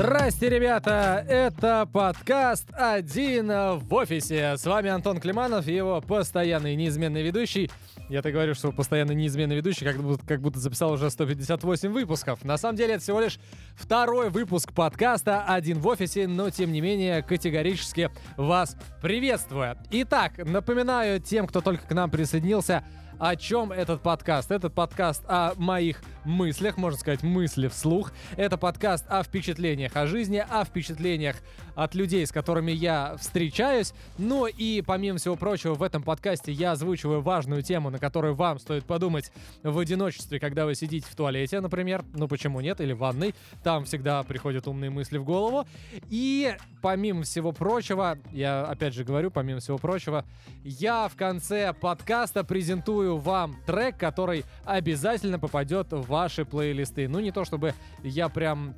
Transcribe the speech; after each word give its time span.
Здрасте, 0.00 0.48
ребята! 0.48 1.22
Это 1.28 1.86
подкаст 1.92 2.70
«Один 2.72 3.48
в 3.48 3.92
офисе». 3.92 4.56
С 4.56 4.64
вами 4.64 4.88
Антон 4.88 5.20
Климанов 5.20 5.68
и 5.68 5.74
его 5.74 6.00
постоянный 6.00 6.74
неизменный 6.74 7.22
ведущий. 7.22 7.70
Я-то 8.08 8.32
говорю, 8.32 8.54
что 8.54 8.72
постоянный 8.72 9.14
неизменный 9.14 9.56
ведущий, 9.56 9.84
как 9.84 9.98
будто, 9.98 10.26
как 10.26 10.40
будто 10.40 10.58
записал 10.58 10.92
уже 10.92 11.10
158 11.10 11.92
выпусков. 11.92 12.42
На 12.44 12.56
самом 12.56 12.76
деле 12.76 12.94
это 12.94 13.02
всего 13.02 13.20
лишь 13.20 13.38
второй 13.74 14.30
выпуск 14.30 14.72
подкаста 14.72 15.44
«Один 15.44 15.80
в 15.80 15.86
офисе», 15.86 16.26
но 16.26 16.48
тем 16.48 16.72
не 16.72 16.80
менее 16.80 17.22
категорически 17.22 18.10
вас 18.38 18.78
приветствую. 19.02 19.76
Итак, 19.90 20.38
напоминаю 20.38 21.20
тем, 21.20 21.46
кто 21.46 21.60
только 21.60 21.86
к 21.86 21.92
нам 21.92 22.10
присоединился, 22.10 22.84
о 23.20 23.36
чем 23.36 23.70
этот 23.70 24.00
подкаст? 24.00 24.50
Этот 24.50 24.72
подкаст 24.72 25.22
о 25.28 25.52
моих 25.56 26.00
мыслях, 26.24 26.78
можно 26.78 26.98
сказать, 26.98 27.22
мысли 27.22 27.68
вслух. 27.68 28.12
Это 28.36 28.56
подкаст 28.56 29.04
о 29.08 29.22
впечатлениях 29.22 29.94
о 29.94 30.06
жизни, 30.06 30.42
о 30.48 30.64
впечатлениях 30.64 31.36
от 31.74 31.94
людей, 31.94 32.26
с 32.26 32.32
которыми 32.32 32.72
я 32.72 33.16
встречаюсь. 33.18 33.92
Ну 34.18 34.46
и, 34.46 34.82
помимо 34.82 35.18
всего 35.18 35.36
прочего, 35.36 35.74
в 35.74 35.82
этом 35.82 36.02
подкасте 36.02 36.50
я 36.52 36.72
озвучиваю 36.72 37.20
важную 37.20 37.62
тему, 37.62 37.90
на 37.90 37.98
которую 37.98 38.34
вам 38.34 38.58
стоит 38.58 38.84
подумать 38.84 39.32
в 39.62 39.78
одиночестве, 39.78 40.40
когда 40.40 40.64
вы 40.64 40.74
сидите 40.74 41.06
в 41.08 41.14
туалете, 41.14 41.60
например. 41.60 42.04
Ну 42.14 42.26
почему 42.26 42.60
нет? 42.60 42.80
Или 42.80 42.92
в 42.92 42.98
ванной. 42.98 43.34
Там 43.62 43.84
всегда 43.84 44.22
приходят 44.22 44.66
умные 44.66 44.90
мысли 44.90 45.18
в 45.18 45.24
голову. 45.24 45.66
И, 46.08 46.56
помимо 46.80 47.22
всего 47.22 47.52
прочего, 47.52 48.18
я 48.32 48.62
опять 48.64 48.94
же 48.94 49.04
говорю, 49.04 49.30
помимо 49.30 49.60
всего 49.60 49.78
прочего, 49.78 50.24
я 50.64 51.08
в 51.08 51.16
конце 51.16 51.72
подкаста 51.72 52.44
презентую 52.44 53.09
вам 53.18 53.56
трек, 53.66 53.96
который 53.96 54.44
обязательно 54.64 55.38
попадет 55.38 55.92
в 55.92 56.02
ваши 56.02 56.44
плейлисты. 56.44 57.08
Ну, 57.08 57.20
не 57.20 57.32
то 57.32 57.44
чтобы 57.44 57.74
я 58.02 58.28
прям 58.28 58.74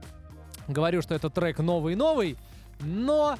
говорю, 0.69 1.03
что 1.03 1.15
это 1.15 1.31
трек 1.31 1.59
новый-новый, 1.59 2.37
но 2.81 3.37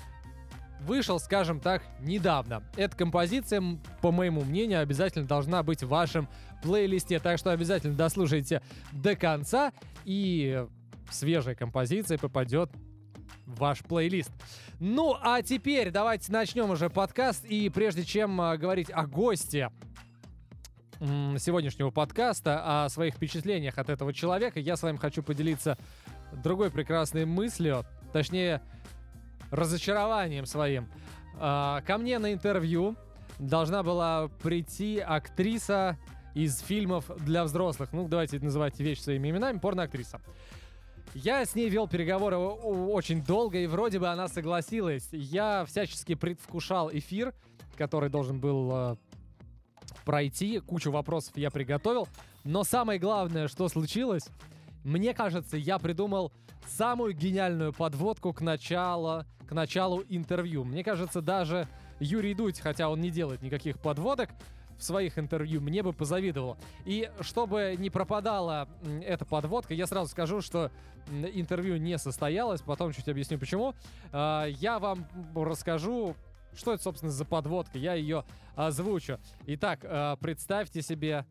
вышел, 0.81 1.19
скажем 1.19 1.61
так, 1.61 1.83
недавно. 2.01 2.63
Эта 2.77 2.97
композиция, 2.97 3.63
по 4.01 4.11
моему 4.11 4.43
мнению, 4.43 4.81
обязательно 4.81 5.27
должна 5.27 5.63
быть 5.63 5.83
в 5.83 5.89
вашем 5.89 6.29
плейлисте, 6.63 7.19
так 7.19 7.39
что 7.39 7.51
обязательно 7.53 7.95
дослушайте 7.95 8.63
до 8.93 9.17
конца, 9.17 9.73
и 10.05 10.65
свежая 11.11 11.55
композиция 11.55 12.19
попадет 12.19 12.71
в 13.47 13.59
ваш 13.59 13.81
плейлист. 13.81 14.33
Ну, 14.79 15.17
а 15.21 15.43
теперь 15.43 15.91
давайте 15.91 16.33
начнем 16.33 16.71
уже 16.71 16.91
подкаст, 16.91 17.45
и 17.45 17.69
прежде 17.69 18.05
чем 18.05 18.41
а, 18.41 18.57
говорить 18.57 18.91
о 18.91 19.07
госте, 19.07 19.71
сегодняшнего 21.39 21.91
подкаста, 21.91 22.85
о 22.85 22.89
своих 22.89 23.15
впечатлениях 23.15 23.79
от 23.79 23.89
этого 23.89 24.13
человека, 24.13 24.61
я 24.61 24.77
с 24.77 24.83
вами 24.83 24.97
хочу 24.97 25.23
поделиться 25.23 25.77
другой 26.33 26.71
прекрасной 26.71 27.25
мыслью, 27.25 27.85
точнее, 28.13 28.63
разочарованием 29.51 30.47
своим. 30.47 30.89
А, 31.39 31.81
ко 31.83 31.99
мне 31.99 32.19
на 32.19 32.33
интервью 32.33 32.97
должна 33.39 33.83
была 33.83 34.29
прийти 34.43 34.99
актриса 34.99 35.99
из 36.35 36.61
фильмов 36.61 37.11
для 37.19 37.45
взрослых. 37.45 37.93
Ну, 37.93 38.09
давайте 38.09 38.39
называть 38.39 38.79
вещи 38.79 39.01
своими 39.01 39.31
именами. 39.31 39.59
Порноактриса. 39.59 40.21
Я 41.15 41.45
с 41.45 41.55
ней 41.55 41.69
вел 41.69 41.89
переговоры 41.89 42.39
очень 42.39 43.23
долго, 43.23 43.59
и 43.59 43.67
вроде 43.67 43.99
бы 43.99 44.09
она 44.09 44.29
согласилась. 44.29 45.09
Я 45.13 45.65
всячески 45.67 46.15
предвкушал 46.15 46.91
эфир, 46.91 47.35
который 47.77 48.09
должен 48.09 48.41
был 48.41 48.71
а, 48.73 48.97
пройти. 50.05 50.61
Кучу 50.61 50.91
вопросов 50.91 51.37
я 51.37 51.51
приготовил. 51.51 52.09
Но 52.45 52.65
самое 52.65 52.99
главное, 52.99 53.49
что 53.49 53.69
случилось, 53.69 54.29
мне 54.85 55.15
кажется, 55.15 55.57
я 55.57 55.79
придумал 55.79 56.33
самую 56.67 57.15
гениальную 57.15 57.73
подводку 57.73 58.33
к 58.33 58.41
началу, 58.41 59.25
к 59.47 59.53
началу 59.53 60.03
интервью. 60.09 60.65
Мне 60.65 60.83
кажется, 60.83 61.21
даже 61.21 61.69
Юрий 62.01 62.35
Дудь, 62.35 62.61
хотя 62.61 62.89
он 62.89 63.01
не 63.01 63.11
делает 63.11 63.43
никаких 63.43 63.79
подводок, 63.79 64.31
в 64.79 64.85
своих 64.85 65.17
интервью 65.19 65.61
мне 65.61 65.83
бы 65.83 65.93
позавидовал. 65.93 66.57
И 66.85 67.09
чтобы 67.21 67.77
не 67.79 67.89
пропадала 67.89 68.69
эта 69.05 69.25
подводка, 69.25 69.75
я 69.75 69.87
сразу 69.87 70.11
скажу, 70.11 70.41
что 70.41 70.73
интервью 71.11 71.77
не 71.77 71.99
состоялось, 71.99 72.63
потом 72.63 72.93
чуть 72.93 73.09
объясню 73.09 73.39
почему. 73.39 73.75
А, 74.13 74.47
я 74.47 74.81
вам 74.81 75.07
расскажу 75.35 76.17
что 76.55 76.73
это, 76.73 76.83
собственно, 76.83 77.13
за 77.13 77.25
подводка? 77.25 77.79
Я 77.79 77.95
ее 77.95 78.25
озвучу. 78.55 79.19
Итак, 79.47 79.81
э, 79.83 80.17
представьте 80.21 80.83
себе 80.83 81.27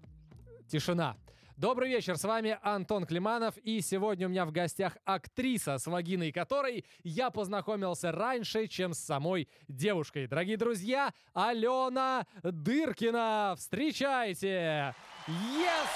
тишина. 0.68 1.18
Добрый 1.62 1.90
вечер, 1.90 2.18
с 2.18 2.24
вами 2.24 2.58
Антон 2.64 3.06
Климанов, 3.06 3.56
и 3.58 3.82
сегодня 3.82 4.26
у 4.26 4.32
меня 4.32 4.46
в 4.46 4.52
гостях 4.52 4.98
актриса, 5.06 5.78
с 5.78 5.86
вагиной 5.86 6.32
которой 6.32 6.86
я 7.04 7.30
познакомился 7.30 8.12
раньше, 8.12 8.66
чем 8.66 8.96
с 8.96 9.00
самой 9.00 9.48
девушкой. 9.68 10.26
Дорогие 10.26 10.58
друзья, 10.58 11.14
Алена 11.34 12.26
Дыркина, 12.42 13.54
встречайте! 13.58 14.96
Yes! 15.28 15.88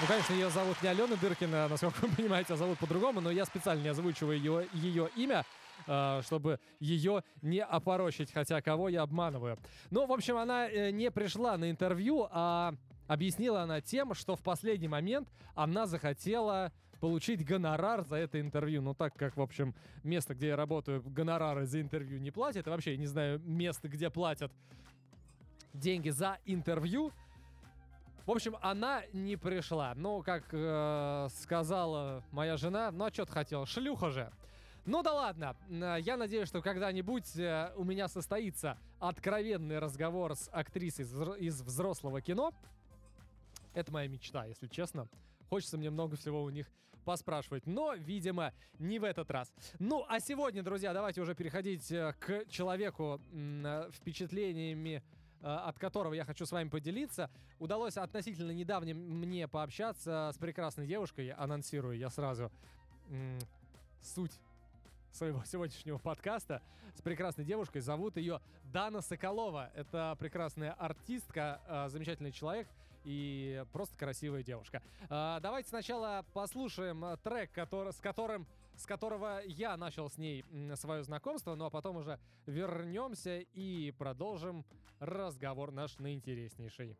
Ну, 0.00 0.06
конечно, 0.08 0.32
ее 0.32 0.48
зовут 0.48 0.80
не 0.82 0.88
Алена 0.88 1.14
Дыркина, 1.16 1.68
насколько 1.68 2.06
вы 2.06 2.16
понимаете, 2.16 2.54
а 2.54 2.56
зовут 2.56 2.78
по-другому, 2.78 3.20
но 3.20 3.30
я 3.30 3.44
специально 3.44 3.82
не 3.82 3.88
озвучиваю 3.88 4.38
ее, 4.38 4.66
ее 4.72 5.10
имя, 5.16 5.40
а, 5.40 5.44
чтобы 6.22 6.60
ее 6.80 7.22
не 7.42 7.62
опорочить, 7.62 8.32
хотя 8.32 8.60
кого 8.62 8.88
я 8.88 9.02
обманываю. 9.02 9.58
Ну, 9.90 10.06
в 10.06 10.12
общем, 10.12 10.36
она 10.36 10.68
э, 10.68 10.90
не 10.90 11.10
пришла 11.10 11.56
на 11.56 11.70
интервью, 11.70 12.26
а 12.30 12.74
объяснила 13.06 13.62
она 13.62 13.80
тем, 13.80 14.14
что 14.14 14.36
в 14.36 14.42
последний 14.42 14.88
момент 14.88 15.28
она 15.54 15.86
захотела 15.86 16.72
получить 17.00 17.44
гонорар 17.44 18.02
за 18.04 18.16
это 18.16 18.40
интервью. 18.40 18.80
Ну, 18.80 18.94
так 18.94 19.14
как, 19.14 19.36
в 19.36 19.42
общем, 19.42 19.74
место, 20.02 20.34
где 20.34 20.48
я 20.48 20.56
работаю, 20.56 21.02
гонорары 21.02 21.66
за 21.66 21.80
интервью 21.80 22.18
не 22.18 22.30
платят. 22.30 22.66
И 22.66 22.70
вообще, 22.70 22.92
я 22.92 22.96
не 22.96 23.06
знаю, 23.06 23.40
место, 23.40 23.88
где 23.88 24.08
платят 24.08 24.50
деньги 25.74 26.08
за 26.10 26.38
интервью. 26.46 27.12
В 28.24 28.30
общем, 28.30 28.56
она 28.62 29.02
не 29.12 29.36
пришла. 29.36 29.92
Ну, 29.94 30.22
как 30.22 30.44
э, 30.52 31.28
сказала 31.30 32.24
моя 32.30 32.56
жена, 32.56 32.90
ну 32.90 33.04
а 33.04 33.12
что 33.12 33.26
ты 33.26 33.32
хотел, 33.32 33.66
шлюха 33.66 34.10
же. 34.10 34.32
Ну 34.86 35.02
да 35.02 35.14
ладно, 35.14 35.56
э, 35.70 35.96
я 36.00 36.18
надеюсь, 36.18 36.46
что 36.46 36.60
когда-нибудь 36.60 37.36
э, 37.36 37.72
у 37.74 37.84
меня 37.84 38.06
состоится 38.06 38.76
откровенный 39.00 39.78
разговор 39.78 40.36
с 40.36 40.50
актрисой 40.52 41.06
из 41.38 41.62
взрослого 41.62 42.20
кино. 42.20 42.52
Это 43.72 43.90
моя 43.90 44.08
мечта, 44.08 44.44
если 44.44 44.66
честно. 44.66 45.08
Хочется 45.48 45.78
мне 45.78 45.88
много 45.88 46.16
всего 46.16 46.42
у 46.42 46.50
них 46.50 46.70
поспрашивать, 47.06 47.66
но, 47.66 47.94
видимо, 47.94 48.52
не 48.78 48.98
в 48.98 49.04
этот 49.04 49.30
раз. 49.30 49.50
Ну, 49.78 50.04
а 50.06 50.20
сегодня, 50.20 50.62
друзья, 50.62 50.92
давайте 50.92 51.22
уже 51.22 51.34
переходить 51.34 51.90
э, 51.90 52.14
к 52.20 52.44
человеку 52.50 53.20
впечатлениями 53.92 55.02
от 55.46 55.78
которого 55.78 56.14
я 56.14 56.24
хочу 56.24 56.46
с 56.46 56.52
вами 56.52 56.70
поделиться. 56.70 57.28
Удалось 57.58 57.98
относительно 57.98 58.50
недавно 58.52 58.94
мне 58.94 59.46
пообщаться 59.46 60.30
с 60.32 60.38
прекрасной 60.38 60.86
девушкой, 60.86 61.32
анонсирую 61.32 61.98
я 61.98 62.08
сразу 62.08 62.50
суть 64.00 64.40
своего 65.14 65.44
сегодняшнего 65.46 65.98
подкаста 65.98 66.62
с 66.94 67.00
прекрасной 67.00 67.44
девушкой. 67.44 67.80
Зовут 67.80 68.16
ее 68.16 68.40
Дана 68.64 69.00
Соколова. 69.00 69.70
Это 69.74 70.16
прекрасная 70.18 70.72
артистка, 70.72 71.60
э, 71.66 71.88
замечательный 71.88 72.32
человек 72.32 72.68
и 73.04 73.64
просто 73.72 73.96
красивая 73.96 74.42
девушка. 74.42 74.82
Э, 75.08 75.38
давайте 75.40 75.68
сначала 75.68 76.24
послушаем 76.32 77.16
трек, 77.22 77.52
который, 77.52 77.92
с 77.92 78.00
которым 78.00 78.46
с 78.76 78.86
которого 78.86 79.40
я 79.46 79.76
начал 79.76 80.10
с 80.10 80.18
ней 80.18 80.44
свое 80.74 81.04
знакомство, 81.04 81.54
ну 81.54 81.66
а 81.66 81.70
потом 81.70 81.98
уже 81.98 82.18
вернемся 82.46 83.38
и 83.38 83.92
продолжим 83.92 84.64
разговор 84.98 85.70
наш 85.70 85.96
наинтереснейший. 85.98 86.98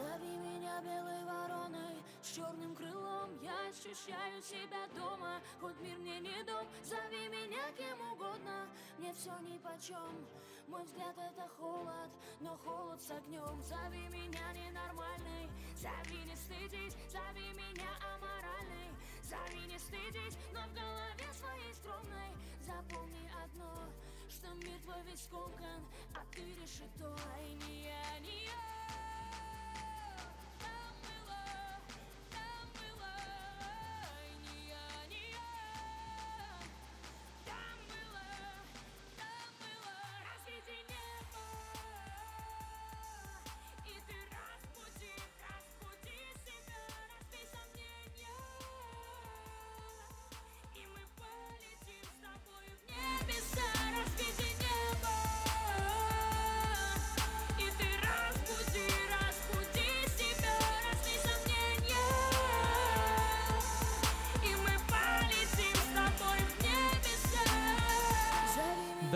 Зови 0.00 0.34
меня 0.38 0.80
белой 0.80 1.24
вороной 1.26 2.02
с 2.22 2.32
черным 2.32 2.74
крылом 2.74 3.38
Я 3.42 3.68
ощущаю 3.68 4.42
себя 4.42 4.88
дома, 4.96 5.42
хоть 5.60 5.78
мир 5.80 5.98
мне 5.98 6.20
не 6.20 6.42
дом 6.44 6.66
Зови 6.82 7.28
меня 7.28 7.70
кем 7.76 8.00
угодно, 8.12 8.66
мне 8.96 9.12
все 9.12 9.36
ни 9.40 9.58
по 9.58 9.76
чем 9.78 10.26
Мой 10.68 10.84
взгляд 10.84 11.14
это 11.18 11.46
холод, 11.58 12.10
но 12.40 12.56
холод 12.64 13.02
с 13.02 13.10
огнем 13.10 13.60
Зови 13.60 14.08
меня 14.08 14.46
ненормальный, 14.54 15.50
зови 15.76 16.24
не 16.24 16.34
стыдись 16.34 16.96
Зови 17.12 17.52
меня 17.52 17.90
аморальный, 18.14 18.88
зови 19.22 19.66
не 19.66 19.78
стыдись 19.78 20.38
Но 20.54 20.60
в 20.60 20.72
голове 20.72 21.28
своей 21.34 21.74
скромной 21.74 22.32
запомни 22.64 23.30
одно 23.44 23.70
весь 25.04 25.24
скомкан, 25.24 25.84
а 26.14 26.20
ты 26.32 26.42
решето 26.62 27.14
И 27.40 27.54
не 27.66 27.84
я, 27.84 28.18
не 28.20 28.44
я 28.44 28.69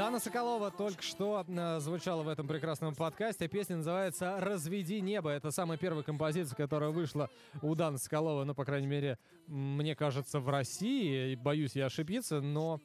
Дана 0.05 0.21
Соколова 0.21 0.71
только 0.71 1.03
что 1.03 1.47
э, 1.49 1.81
звучала 1.81 2.23
в 2.23 2.29
этом 2.29 2.47
прекрасном 2.47 2.95
подкасте. 2.95 3.49
Песня 3.49 3.77
называется 3.77 4.37
«Разведи 4.39 5.01
небо». 5.01 5.31
Это 5.31 5.51
самая 5.51 5.79
первая 5.79 6.03
композиция, 6.03 6.55
которая 6.55 6.91
вышла 6.91 7.31
у 7.63 7.75
Даны 7.75 7.97
Соколова, 7.97 8.45
ну, 8.45 8.55
по 8.55 8.67
крайней 8.67 8.87
мере, 8.87 9.19
мне 9.47 9.97
кажется, 9.97 10.41
в 10.41 10.51
России. 10.51 11.37
Боюсь 11.37 11.75
я 11.75 11.87
ошибиться, 11.87 12.43
но 12.43 12.83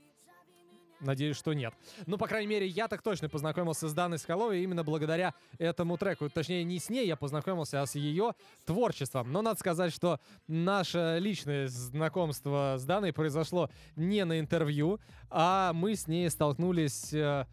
Надеюсь, 1.01 1.37
что 1.37 1.53
нет. 1.53 1.73
Ну, 2.05 2.17
по 2.17 2.27
крайней 2.27 2.47
мере, 2.47 2.67
я 2.67 2.87
так 2.87 3.01
точно 3.01 3.29
познакомился 3.29 3.87
с 3.87 3.93
Даной 3.93 4.19
Соколовой 4.19 4.63
именно 4.63 4.83
благодаря 4.83 5.33
этому 5.57 5.97
треку. 5.97 6.29
Точнее, 6.29 6.63
не 6.63 6.79
с 6.79 6.89
ней 6.89 7.07
я 7.07 7.15
познакомился, 7.15 7.81
а 7.81 7.85
с 7.85 7.95
ее 7.95 8.33
творчеством. 8.65 9.31
Но 9.31 9.41
надо 9.41 9.59
сказать, 9.59 9.93
что 9.93 10.19
наше 10.47 11.17
личное 11.19 11.67
знакомство 11.67 12.75
с 12.77 12.83
Даной 12.83 13.13
произошло 13.13 13.69
не 13.95 14.25
на 14.25 14.39
интервью, 14.39 14.99
а 15.29 15.73
мы 15.73 15.95
с 15.95 16.07
ней 16.07 16.29
столкнулись... 16.29 17.13
э, 17.13 17.45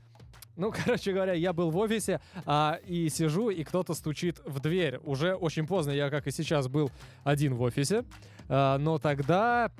ну, 0.57 0.73
короче 0.85 1.13
говоря, 1.13 1.35
я 1.35 1.53
был 1.53 1.71
в 1.71 1.77
офисе 1.77 2.21
а, 2.45 2.81
и 2.87 3.09
сижу, 3.09 3.51
и 3.51 3.63
кто-то 3.63 3.95
стучит 3.95 4.41
в 4.45 4.61
дверь. 4.61 4.99
Уже 5.05 5.35
очень 5.35 5.67
поздно, 5.67 5.93
я, 5.93 6.11
как 6.11 6.27
и 6.27 6.31
сейчас, 6.31 6.69
был 6.69 6.91
один 7.25 7.55
в 7.55 7.63
офисе. 7.63 8.05
А, 8.49 8.79
но 8.79 8.99
тогда 8.99 9.71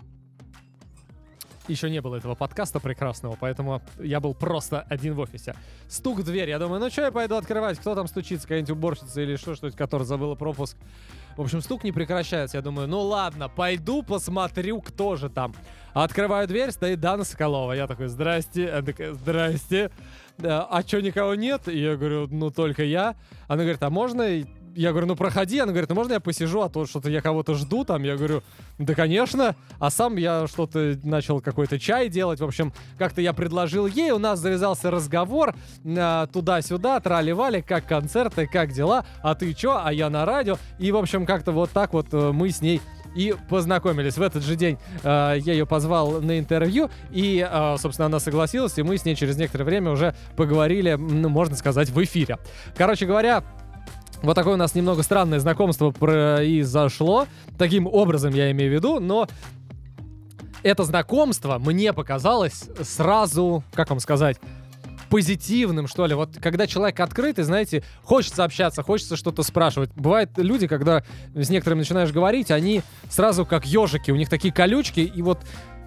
еще 1.69 1.91
не 1.91 2.01
было 2.01 2.17
этого 2.17 2.35
подкаста 2.35 2.81
прекрасного, 2.81 3.37
поэтому 3.39 3.83
я 3.99 4.21
был 4.21 4.35
просто 4.35 4.81
один 4.89 5.15
в 5.15 5.21
офисе. 5.21 5.55
Стук 5.89 6.19
в 6.19 6.25
дверь, 6.25 6.49
я 6.49 6.59
думаю, 6.59 6.81
ну 6.81 6.91
что 6.91 7.03
я 7.03 7.13
пойду 7.13 7.37
открывать, 7.37 7.79
кто 7.79 7.95
там 7.95 8.07
стучится, 8.07 8.47
какая-нибудь 8.47 8.71
уборщица 8.71 9.21
или 9.21 9.37
что, 9.37 9.55
что-нибудь, 9.55 9.79
которая 9.79 10.07
забыла 10.07 10.35
пропуск. 10.35 10.77
В 11.37 11.43
общем, 11.43 11.61
стук 11.61 11.85
не 11.85 11.93
прекращается. 11.93 12.57
Я 12.57 12.63
думаю, 12.63 12.89
ну 12.89 13.01
ладно, 13.01 13.51
пойду 13.51 14.03
посмотрю, 14.03 14.81
кто 14.81 15.17
же 15.17 15.29
там. 15.29 15.55
Открываю 15.93 16.49
дверь, 16.49 16.71
стоит 16.71 16.99
Дана 16.99 17.25
Соколова. 17.25 17.73
Я 17.75 17.87
такой, 17.87 18.09
здрасте. 18.09 18.71
Она 18.71 18.87
такая, 18.87 19.13
здрасте. 19.13 19.91
А 20.43 20.83
что, 20.87 21.03
никого 21.03 21.35
нет? 21.35 21.69
И 21.69 21.79
я 21.79 21.97
говорю, 21.97 22.27
ну 22.31 22.51
только 22.51 22.85
я. 22.85 23.17
Она 23.49 23.65
говорит, 23.65 23.83
а 23.83 23.91
можно? 23.91 24.25
Я 24.77 24.91
говорю, 24.91 25.07
ну 25.07 25.17
проходи. 25.17 25.59
Она 25.59 25.73
говорит, 25.73 25.89
ну 25.89 25.95
можно 25.95 26.13
я 26.13 26.21
посижу, 26.21 26.61
а 26.61 26.69
то 26.69 26.85
что-то 26.85 27.09
я 27.09 27.23
кого-то 27.23 27.55
жду 27.55 27.85
там. 27.85 28.03
Я 28.03 28.17
говорю, 28.17 28.43
да 28.79 28.95
конечно. 28.95 29.57
А 29.79 29.91
сам 29.91 30.17
я 30.17 30.47
что-то 30.47 30.99
начал 31.03 31.41
какой-то 31.41 31.79
чай 31.79 32.11
делать. 32.11 32.41
В 32.41 32.45
общем, 32.45 32.73
как-то 32.99 33.23
я 33.23 33.33
предложил 33.33 33.87
ей, 33.87 34.11
у 34.11 34.19
нас 34.19 34.39
завязался 34.39 34.91
разговор 34.91 35.55
а, 35.85 36.27
туда-сюда, 36.27 37.01
трали-вали, 37.01 37.63
как 37.63 37.87
концерты, 37.87 38.47
как 38.47 38.73
дела, 38.73 39.07
а 39.23 39.35
ты 39.35 39.55
чё, 39.55 39.81
а 39.83 39.93
я 39.93 40.11
на 40.11 40.27
радио. 40.27 40.59
И, 40.79 40.93
в 40.93 40.97
общем, 40.97 41.25
как-то 41.25 41.53
вот 41.53 41.71
так 41.71 41.95
вот 41.95 42.09
э, 42.13 42.33
мы 42.33 42.51
с 42.51 42.61
ней 42.61 42.83
и 43.17 43.35
познакомились. 43.49 44.19
В 44.19 44.23
этот 44.23 44.45
же 44.45 44.57
день 44.57 44.79
э, 45.03 45.37
я 45.39 45.53
ее 45.55 45.67
позвал 45.67 46.21
на 46.21 46.39
интервью, 46.39 46.91
и, 47.11 47.47
э, 47.51 47.77
собственно, 47.79 48.07
она 48.07 48.21
согласилась, 48.21 48.77
и 48.79 48.83
мы 48.83 48.99
с 48.99 49.05
ней 49.07 49.17
через 49.17 49.37
некоторое 49.37 49.65
время 49.65 49.91
уже 49.91 50.15
поговорили, 50.37 50.95
ну, 50.95 51.31
можно 51.31 51.57
сказать, 51.57 51.89
в 51.89 52.05
эфире. 52.05 52.39
Короче 52.77 53.07
говоря, 53.07 53.43
вот 54.23 54.35
такое 54.35 54.55
у 54.55 54.57
нас 54.57 54.75
немного 54.75 55.03
странное 55.03 55.39
знакомство 55.39 55.91
произошло. 55.91 57.27
Таким 57.59 57.87
образом 57.87 58.35
я 58.35 58.51
имею 58.51 58.71
в 58.71 58.75
виду, 58.75 59.01
но 59.01 59.29
это 60.63 60.85
знакомство 60.85 61.59
мне 61.59 61.93
показалось 61.93 62.69
сразу, 62.83 63.63
как 63.73 63.91
вам 63.91 64.01
сказать, 64.01 64.39
позитивным, 65.09 65.87
что 65.87 66.07
ли. 66.07 66.15
Вот 66.15 66.31
когда 66.41 66.67
человек 66.67 66.99
открытый, 67.01 67.45
знаете, 67.45 67.85
хочется 68.03 68.45
общаться, 68.45 68.83
хочется 68.83 69.17
что-то 69.17 69.43
спрашивать. 69.43 69.91
Бывают 69.95 70.31
люди, 70.37 70.67
когда 70.67 71.05
с 71.35 71.49
некоторыми 71.49 71.81
начинаешь 71.81 72.13
говорить, 72.13 72.51
они 72.51 72.83
сразу 73.09 73.47
как 73.47 73.65
ежики, 73.67 74.11
у 74.11 74.17
них 74.17 74.29
такие 74.29 74.53
колючки, 74.53 75.01
и 75.01 75.23
вот 75.23 75.39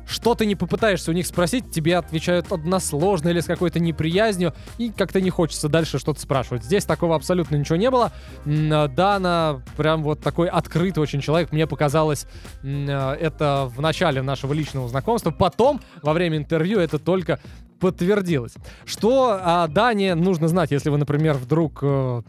что 0.10 0.36
ты 0.36 0.46
не 0.46 0.56
попытаешься 0.56 1.12
у 1.12 1.14
них 1.14 1.28
спросить, 1.28 1.72
тебе 1.72 1.98
отвечают 1.98 2.52
односложно 2.52 3.30
или 3.30 3.40
с 3.40 3.46
какой-то 3.46 3.80
неприязнью, 3.80 4.54
и 4.78 4.90
как-то 4.90 5.22
не 5.22 5.30
хочется 5.30 5.70
дальше 5.70 6.00
что-то 6.00 6.20
спрашивать. 6.20 6.64
Здесь 6.64 6.86
такого 6.86 7.16
абсолютно 7.16 7.56
ничего 7.56 7.76
не 7.76 7.90
было. 7.90 8.12
А, 8.46 8.88
Дана 8.88 9.62
прям 9.78 10.04
вот 10.04 10.20
такой 10.22 10.48
открытый 10.48 11.04
очень 11.04 11.22
человек. 11.22 11.52
Мне 11.52 11.68
показалось 11.68 12.26
а, 12.64 13.16
это 13.16 13.72
в 13.74 13.82
начале 13.82 14.22
нашего 14.22 14.54
личного 14.54 14.88
знакомства. 14.90 15.32
Потом, 15.32 15.80
во 16.02 16.14
время 16.14 16.38
интервью, 16.38 16.80
это 16.80 16.98
только 16.98 17.40
подтвердилось. 17.80 18.54
Что 18.86 19.40
о 19.42 19.68
Дане 19.68 20.16
нужно 20.16 20.48
знать, 20.48 20.72
если 20.72 20.90
вы, 20.90 20.98
например, 20.98 21.36
вдруг 21.36 21.80
э, 21.82 22.24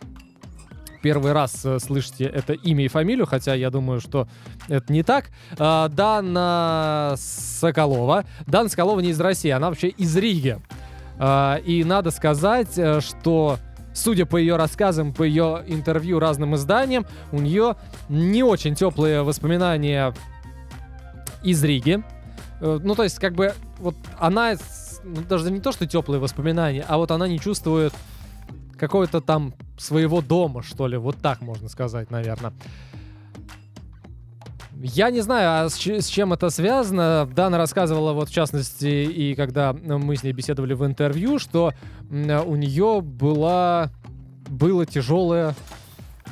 первый 1.00 1.32
раз 1.32 1.64
э, 1.64 1.78
слышите 1.78 2.24
это 2.24 2.52
имя 2.52 2.84
и 2.84 2.88
фамилию, 2.88 3.26
хотя 3.26 3.54
я 3.54 3.70
думаю, 3.70 4.00
что 4.00 4.28
это 4.68 4.92
не 4.92 5.02
так. 5.02 5.30
А, 5.58 5.88
Дана 5.88 7.14
Соколова. 7.16 8.24
Дана 8.46 8.68
Соколова 8.68 9.00
не 9.00 9.10
из 9.10 9.20
России, 9.20 9.50
она 9.50 9.68
вообще 9.68 9.88
из 9.88 10.16
Риги. 10.16 10.58
А, 11.18 11.56
И 11.56 11.84
надо 11.84 12.10
сказать, 12.10 12.78
э, 12.78 13.00
что 13.00 13.58
Судя 13.92 14.24
по 14.24 14.36
ее 14.36 14.56
рассказам, 14.56 15.12
по 15.12 15.24
ее 15.24 15.64
интервью 15.66 16.20
разным 16.20 16.54
изданиям, 16.54 17.06
у 17.32 17.40
нее 17.40 17.74
не 18.08 18.42
очень 18.42 18.74
теплые 18.76 19.22
воспоминания 19.22 20.14
из 21.42 21.62
Риги. 21.64 22.02
Э, 22.60 22.78
Ну, 22.82 22.94
то 22.94 23.02
есть, 23.02 23.18
как 23.18 23.34
бы, 23.34 23.52
вот 23.78 23.96
она, 24.18 24.54
ну, 25.02 25.22
даже 25.28 25.50
не 25.50 25.60
то, 25.60 25.72
что 25.72 25.86
теплые 25.86 26.20
воспоминания, 26.20 26.84
а 26.86 26.98
вот 26.98 27.10
она 27.10 27.26
не 27.26 27.40
чувствует 27.40 27.92
какого-то 28.80 29.20
там 29.20 29.52
своего 29.78 30.22
дома, 30.22 30.62
что 30.62 30.86
ли, 30.86 30.96
вот 30.96 31.16
так 31.18 31.42
можно 31.42 31.68
сказать, 31.68 32.10
наверное. 32.10 32.54
Я 34.82 35.10
не 35.10 35.20
знаю, 35.20 35.66
а 35.66 35.68
с, 35.68 35.76
с 35.76 36.06
чем 36.06 36.32
это 36.32 36.48
связано. 36.48 37.28
Дана 37.30 37.58
рассказывала, 37.58 38.14
вот 38.14 38.30
в 38.30 38.32
частности, 38.32 38.86
и 38.86 39.34
когда 39.34 39.74
мы 39.74 40.16
с 40.16 40.22
ней 40.22 40.32
беседовали 40.32 40.72
в 40.72 40.86
интервью, 40.86 41.38
что 41.38 41.74
у 42.10 42.56
нее 42.56 43.02
была, 43.02 43.90
было 44.48 44.86
тяжелое, 44.86 45.54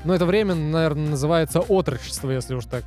ну, 0.04 0.14
это 0.14 0.24
время, 0.24 0.54
наверное, 0.54 1.10
называется 1.10 1.60
отрочество, 1.60 2.30
если 2.30 2.54
уж 2.54 2.64
так 2.64 2.84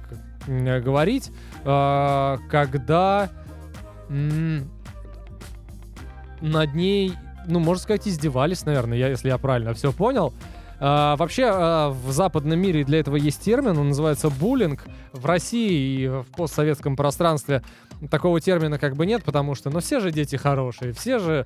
говорить, 0.48 1.32
а, 1.63 2.39
когда 2.50 3.30
над 6.41 6.74
ней, 6.74 7.13
ну, 7.48 7.60
можно 7.60 7.82
сказать, 7.82 8.08
издевались, 8.08 8.66
наверное, 8.66 8.98
я, 8.98 9.08
если 9.10 9.30
я 9.30 9.38
правильно 9.38 9.74
все 9.74 9.92
понял. 9.92 10.34
А, 10.84 11.16
вообще, 11.16 11.46
а, 11.48 11.90
в 11.90 12.12
западном 12.12 12.60
мире 12.60 12.84
для 12.84 13.00
этого 13.00 13.16
есть 13.16 13.42
термин, 13.42 13.78
он 13.78 13.90
называется 13.90 14.30
буллинг. 14.30 14.84
В 15.14 15.26
России 15.26 16.02
и 16.02 16.08
в 16.08 16.26
постсоветском 16.36 16.96
пространстве 16.96 17.62
такого 18.10 18.42
термина 18.42 18.80
как 18.80 18.96
бы 18.96 19.06
нет, 19.06 19.24
потому 19.24 19.54
что, 19.54 19.70
ну, 19.70 19.80
все 19.80 20.00
же 20.00 20.12
дети 20.12 20.38
хорошие, 20.38 20.94
все 20.94 21.20
же 21.20 21.46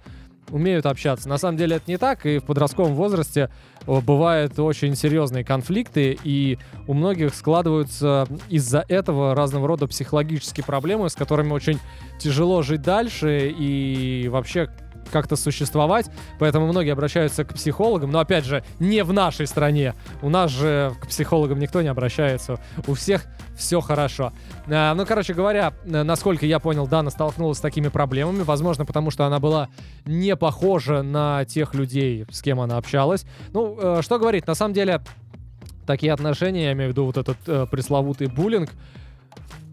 умеют 0.50 0.86
общаться. 0.86 1.28
На 1.28 1.38
самом 1.38 1.58
деле 1.58 1.78
это 1.78 1.86
не 1.88 1.98
так, 1.98 2.25
и 2.25 2.38
в 2.38 2.46
подростковом 2.46 2.94
возрасте 2.94 3.50
о, 3.88 4.00
бывают 4.00 4.58
очень 4.60 4.96
серьезные 4.96 5.44
конфликты, 5.44 6.18
и 6.24 6.58
у 6.88 6.94
многих 6.94 7.34
складываются 7.34 8.28
из-за 8.50 8.86
этого 8.88 9.36
разного 9.36 9.68
рода 9.68 9.88
психологические 9.88 10.64
проблемы, 10.64 11.10
с 11.10 11.16
которыми 11.16 11.52
очень 11.52 11.80
тяжело 12.20 12.62
жить 12.62 12.82
дальше 12.82 13.54
и 13.58 14.28
вообще 14.30 14.70
как-то 15.12 15.35
существовать, 15.35 16.07
поэтому 16.39 16.67
многие 16.67 16.91
обращаются 16.91 17.43
к 17.45 17.53
психологам, 17.53 18.12
но 18.12 18.19
опять 18.19 18.45
же, 18.45 18.63
не 18.79 19.03
в 19.03 19.13
нашей 19.13 19.47
стране. 19.47 19.93
У 20.21 20.29
нас 20.29 20.51
же 20.51 20.93
к 21.01 21.07
психологам 21.07 21.59
никто 21.59 21.81
не 21.81 21.88
обращается, 21.88 22.59
у 22.88 22.93
всех 22.93 23.25
все 23.55 23.81
хорошо. 23.81 24.33
А, 24.67 24.93
ну, 24.95 25.05
короче 25.05 25.33
говоря, 25.33 25.74
э, 25.85 26.03
насколько 26.03 26.45
я 26.45 26.59
понял, 26.59 26.88
Дана 26.88 27.09
столкнулась 27.09 27.57
с 27.57 27.62
такими 27.62 27.88
проблемами, 27.88 28.43
возможно, 28.43 28.85
потому 28.85 29.12
что 29.12 29.25
она 29.25 29.39
была 29.39 29.69
не 30.05 30.35
похожа 30.35 31.01
на 31.01 31.45
тех 31.45 31.74
людей, 31.74 32.25
с 32.29 32.41
кем 32.41 32.59
она 32.59 32.77
общалась. 32.77 33.25
Ну, 33.53 33.77
э, 33.79 34.01
что 34.01 34.19
говорить, 34.19 34.47
на 34.47 34.55
самом 34.55 34.74
деле, 34.74 35.01
такие 35.85 36.12
отношения, 36.12 36.65
я 36.65 36.71
имею 36.74 36.89
в 36.89 36.93
виду 36.93 37.05
вот 37.05 37.17
этот 37.17 37.38
э, 37.47 37.65
пресловутый 37.69 38.27
буллинг, 38.27 38.71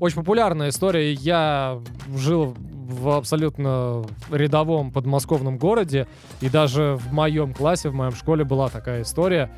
очень 0.00 0.16
популярная 0.16 0.70
история. 0.70 1.12
Я 1.12 1.80
жил 2.16 2.56
в 2.92 3.10
абсолютно 3.10 4.04
рядовом 4.30 4.90
подмосковном 4.90 5.58
городе, 5.58 6.06
и 6.40 6.48
даже 6.48 6.98
в 7.00 7.12
моем 7.12 7.54
классе, 7.54 7.88
в 7.88 7.94
моем 7.94 8.12
школе 8.12 8.44
была 8.44 8.68
такая 8.68 9.02
история. 9.02 9.50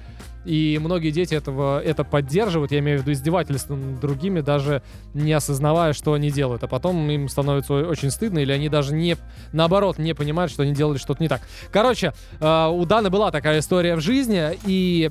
И 0.45 0.79
многие 0.81 1.11
дети 1.11 1.35
этого, 1.35 1.83
это 1.83 2.05
поддерживают, 2.05 2.71
я 2.71 2.81
имею 2.81 2.99
в 2.99 3.03
виду 3.03 3.13
издевательство 3.13 3.77
над 3.77 3.99
другими, 3.99 4.41
даже 4.41 4.83
не 5.15 5.33
осознавая, 5.33 5.95
что 5.95 6.13
они 6.13 6.31
делают. 6.31 6.63
А 6.63 6.69
потом 6.69 7.09
им 7.09 7.29
становится 7.29 7.73
очень 7.75 8.11
стыдно, 8.11 8.41
или 8.41 8.53
они 8.53 8.69
даже 8.69 8.95
не, 8.95 9.17
наоборот, 9.53 9.97
не 9.99 10.15
понимают, 10.15 10.53
что 10.53 10.63
они 10.63 10.73
делали 10.73 10.99
что-то 10.99 11.23
не 11.23 11.29
так. 11.29 11.41
Короче, 11.73 12.13
э, 12.41 12.69
у 12.71 12.85
Даны 12.85 13.09
была 13.09 13.31
такая 13.31 13.61
история 13.61 13.97
в 13.97 14.01
жизни, 14.01 14.59
и 14.67 15.11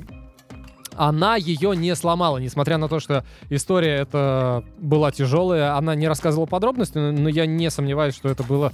она 0.97 1.35
ее 1.35 1.75
не 1.75 1.95
сломала, 1.95 2.37
несмотря 2.37 2.77
на 2.77 2.87
то, 2.87 2.99
что 2.99 3.23
история 3.49 3.97
это 3.97 4.63
была 4.77 5.11
тяжелая. 5.11 5.75
Она 5.77 5.95
не 5.95 6.07
рассказывала 6.07 6.45
подробности, 6.45 6.97
но 6.97 7.29
я 7.29 7.45
не 7.45 7.69
сомневаюсь, 7.69 8.15
что 8.15 8.29
это 8.29 8.43
было 8.43 8.71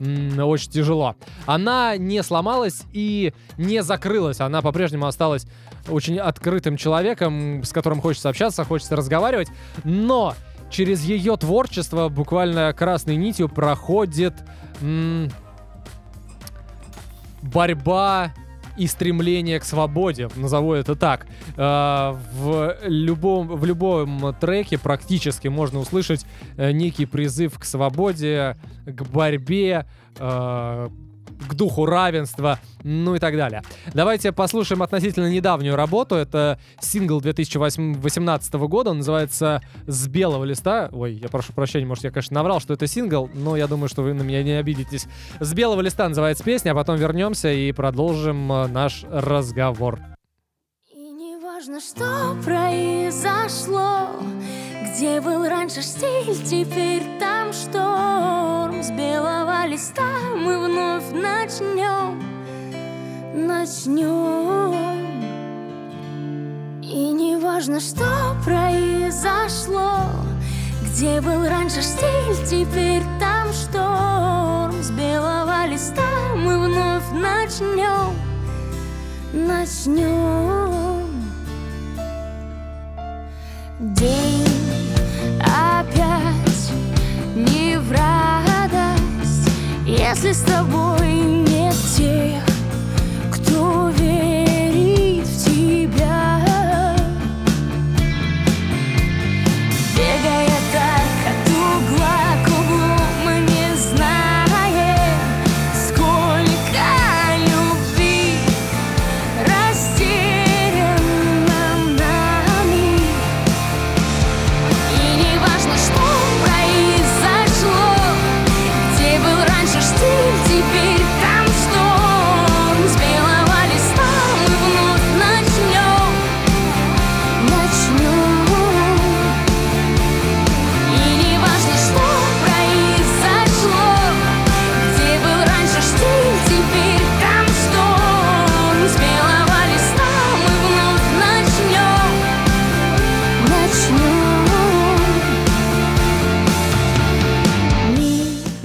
очень 0.00 0.70
тяжело. 0.70 1.14
Она 1.46 1.96
не 1.96 2.22
сломалась 2.22 2.82
и 2.92 3.34
не 3.58 3.82
закрылась. 3.82 4.40
Она 4.40 4.62
по-прежнему 4.62 5.06
осталась 5.06 5.46
очень 5.88 6.18
открытым 6.18 6.76
человеком, 6.76 7.62
с 7.64 7.72
которым 7.72 8.00
хочется 8.00 8.28
общаться, 8.28 8.64
хочется 8.64 8.96
разговаривать. 8.96 9.48
Но 9.84 10.34
через 10.70 11.02
ее 11.02 11.36
творчество 11.36 12.08
буквально 12.08 12.72
красной 12.72 13.16
нитью 13.16 13.48
проходит 13.48 14.34
борьба 17.42 18.32
и 18.80 18.86
стремление 18.86 19.60
к 19.60 19.64
свободе, 19.64 20.30
назову 20.36 20.72
это 20.72 20.96
так. 20.96 21.26
Э, 21.56 22.16
в 22.32 22.76
любом, 22.84 23.48
в 23.48 23.64
любом 23.66 24.34
треке 24.40 24.78
практически 24.78 25.48
можно 25.48 25.80
услышать 25.80 26.24
э, 26.56 26.72
некий 26.72 27.04
призыв 27.04 27.58
к 27.58 27.64
свободе, 27.64 28.56
к 28.86 29.02
борьбе, 29.02 29.84
э, 30.16 30.88
к 31.48 31.54
духу 31.54 31.86
равенства, 31.86 32.58
ну 32.82 33.14
и 33.14 33.18
так 33.18 33.36
далее. 33.36 33.62
Давайте 33.94 34.32
послушаем 34.32 34.82
относительно 34.82 35.30
недавнюю 35.30 35.76
работу. 35.76 36.14
Это 36.14 36.58
сингл 36.80 37.20
2018 37.20 38.54
года, 38.54 38.90
он 38.90 38.98
называется 38.98 39.62
«С 39.86 40.06
белого 40.08 40.44
листа». 40.44 40.88
Ой, 40.92 41.14
я 41.14 41.28
прошу 41.28 41.52
прощения, 41.52 41.86
может, 41.86 42.04
я, 42.04 42.10
конечно, 42.10 42.34
наврал, 42.34 42.60
что 42.60 42.74
это 42.74 42.86
сингл, 42.86 43.30
но 43.34 43.56
я 43.56 43.66
думаю, 43.66 43.88
что 43.88 44.02
вы 44.02 44.14
на 44.14 44.22
меня 44.22 44.42
не 44.42 44.52
обидитесь. 44.52 45.06
«С 45.38 45.52
белого 45.54 45.80
листа» 45.80 46.08
называется 46.08 46.44
песня, 46.44 46.72
а 46.72 46.74
потом 46.74 46.96
вернемся 46.96 47.50
и 47.50 47.72
продолжим 47.72 48.52
э, 48.52 48.66
наш 48.68 49.04
разговор. 49.04 50.00
И 50.92 50.98
не 50.98 51.36
что 51.80 52.36
произошло, 52.44 54.10
где 54.82 55.20
был 55.20 55.46
раньше 55.48 55.82
стиль, 55.82 56.34
теперь 56.44 57.02
там 57.50 57.52
шторм 57.52 58.82
С 58.82 58.90
белого 58.90 59.66
листа 59.66 60.02
мы 60.36 60.66
вновь 60.66 61.10
начнем 61.12 62.22
Начнем. 63.34 64.74
И 66.82 67.12
не 67.12 67.36
важно, 67.36 67.80
что 67.80 68.36
произошло 68.44 70.00
Где 70.82 71.20
был 71.20 71.48
раньше 71.48 71.82
стиль, 71.82 72.46
теперь 72.46 73.02
там 73.18 73.52
шторм 73.52 74.82
С 74.82 74.90
белого 74.90 75.66
листа 75.66 76.34
мы 76.36 76.66
вновь 76.66 77.10
начнем 77.12 78.14
Начнем. 79.32 80.90
День 83.78 84.19
если 90.22 90.32
с 90.32 90.40
тобой 90.42 91.08
нет 91.08 91.74
тех, 91.96 92.49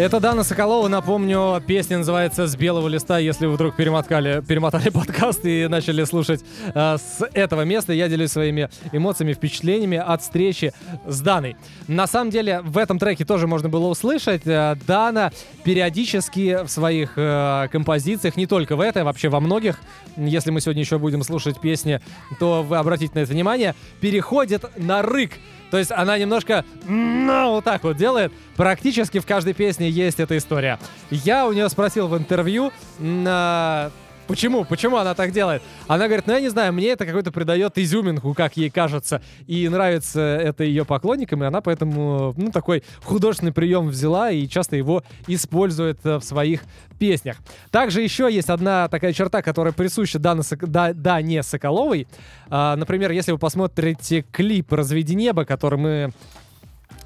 Это 0.05 0.19
Дана 0.19 0.43
Соколова, 0.43 0.87
напомню, 0.87 1.59
песня 1.65 1.97
называется 1.97 2.45
«С 2.45 2.55
белого 2.55 2.87
листа», 2.87 3.17
если 3.17 3.47
вы 3.47 3.53
вдруг 3.53 3.75
перемотали, 3.75 4.43
перемотали 4.47 4.89
подкаст 4.91 5.43
и 5.45 5.65
начали 5.67 6.03
слушать 6.03 6.45
э, 6.75 6.97
с 6.97 7.27
этого 7.33 7.63
места, 7.63 7.91
я 7.91 8.07
делюсь 8.07 8.29
своими 8.29 8.69
эмоциями, 8.91 9.33
впечатлениями 9.33 9.97
от 9.97 10.21
встречи 10.21 10.73
с 11.07 11.21
Даной. 11.21 11.57
На 11.87 12.05
самом 12.05 12.29
деле, 12.29 12.61
в 12.61 12.77
этом 12.77 12.99
треке 12.99 13.25
тоже 13.25 13.47
можно 13.47 13.67
было 13.67 13.87
услышать, 13.87 14.43
э, 14.45 14.75
Дана 14.85 15.31
периодически 15.63 16.63
в 16.63 16.67
своих 16.67 17.13
э, 17.15 17.67
композициях, 17.71 18.37
не 18.37 18.45
только 18.45 18.75
в 18.75 18.81
этой, 18.81 19.01
а 19.01 19.05
вообще 19.05 19.29
во 19.29 19.39
многих, 19.39 19.79
если 20.17 20.51
мы 20.51 20.61
сегодня 20.61 20.83
еще 20.83 20.99
будем 20.99 21.23
слушать 21.23 21.59
песни, 21.59 21.99
то 22.39 22.61
вы 22.61 22.77
обратите 22.77 23.13
на 23.15 23.19
это 23.21 23.31
внимание, 23.31 23.73
переходит 24.01 24.65
на 24.77 25.01
рык. 25.01 25.31
То 25.71 25.77
есть 25.77 25.91
она 25.91 26.17
немножко 26.17 26.63
ну, 26.85 27.51
вот 27.51 27.63
так 27.63 27.83
вот 27.83 27.97
делает. 27.97 28.31
Практически 28.55 29.19
в 29.19 29.25
каждой 29.25 29.53
песне 29.53 29.89
есть 29.89 30.19
эта 30.19 30.37
история. 30.37 30.79
Я 31.09 31.47
у 31.47 31.53
нее 31.53 31.67
спросил 31.69 32.07
в 32.07 32.17
интервью, 32.17 32.71
м, 32.99 33.25
а, 33.27 33.91
почему, 34.27 34.65
почему 34.65 34.97
она 34.97 35.13
так 35.13 35.31
делает. 35.31 35.61
Она 35.87 36.05
говорит, 36.05 36.27
ну 36.27 36.33
я 36.33 36.39
не 36.39 36.49
знаю, 36.49 36.73
мне 36.73 36.89
это 36.89 37.05
какой-то 37.05 37.31
придает 37.31 37.77
изюминку, 37.77 38.33
как 38.33 38.57
ей 38.57 38.69
кажется, 38.69 39.21
и 39.47 39.67
нравится 39.69 40.19
это 40.21 40.63
ее 40.63 40.85
поклонникам, 40.85 41.43
и 41.43 41.47
она 41.47 41.61
поэтому, 41.61 42.33
ну, 42.37 42.51
такой 42.51 42.83
художественный 43.03 43.53
прием 43.53 43.87
взяла 43.87 44.31
и 44.31 44.47
часто 44.47 44.75
его 44.75 45.03
использует 45.27 45.99
э, 46.05 46.17
в 46.17 46.23
своих 46.23 46.61
песнях. 46.99 47.37
Также 47.71 48.01
еще 48.01 48.29
есть 48.31 48.49
одна 48.49 48.87
такая 48.87 49.13
черта, 49.13 49.41
которая 49.41 49.73
присуща 49.73 50.19
Дане, 50.19 50.43
Сок... 50.43 50.67
да, 50.67 50.93
Дане 50.93 51.43
Соколовой. 51.43 52.07
А, 52.49 52.75
например, 52.75 53.11
если 53.11 53.31
вы 53.31 53.37
посмотрите 53.37 54.25
клип 54.31 54.71
«Разведи 54.71 55.15
небо», 55.15 55.45
который 55.45 55.79
мы 55.79 56.11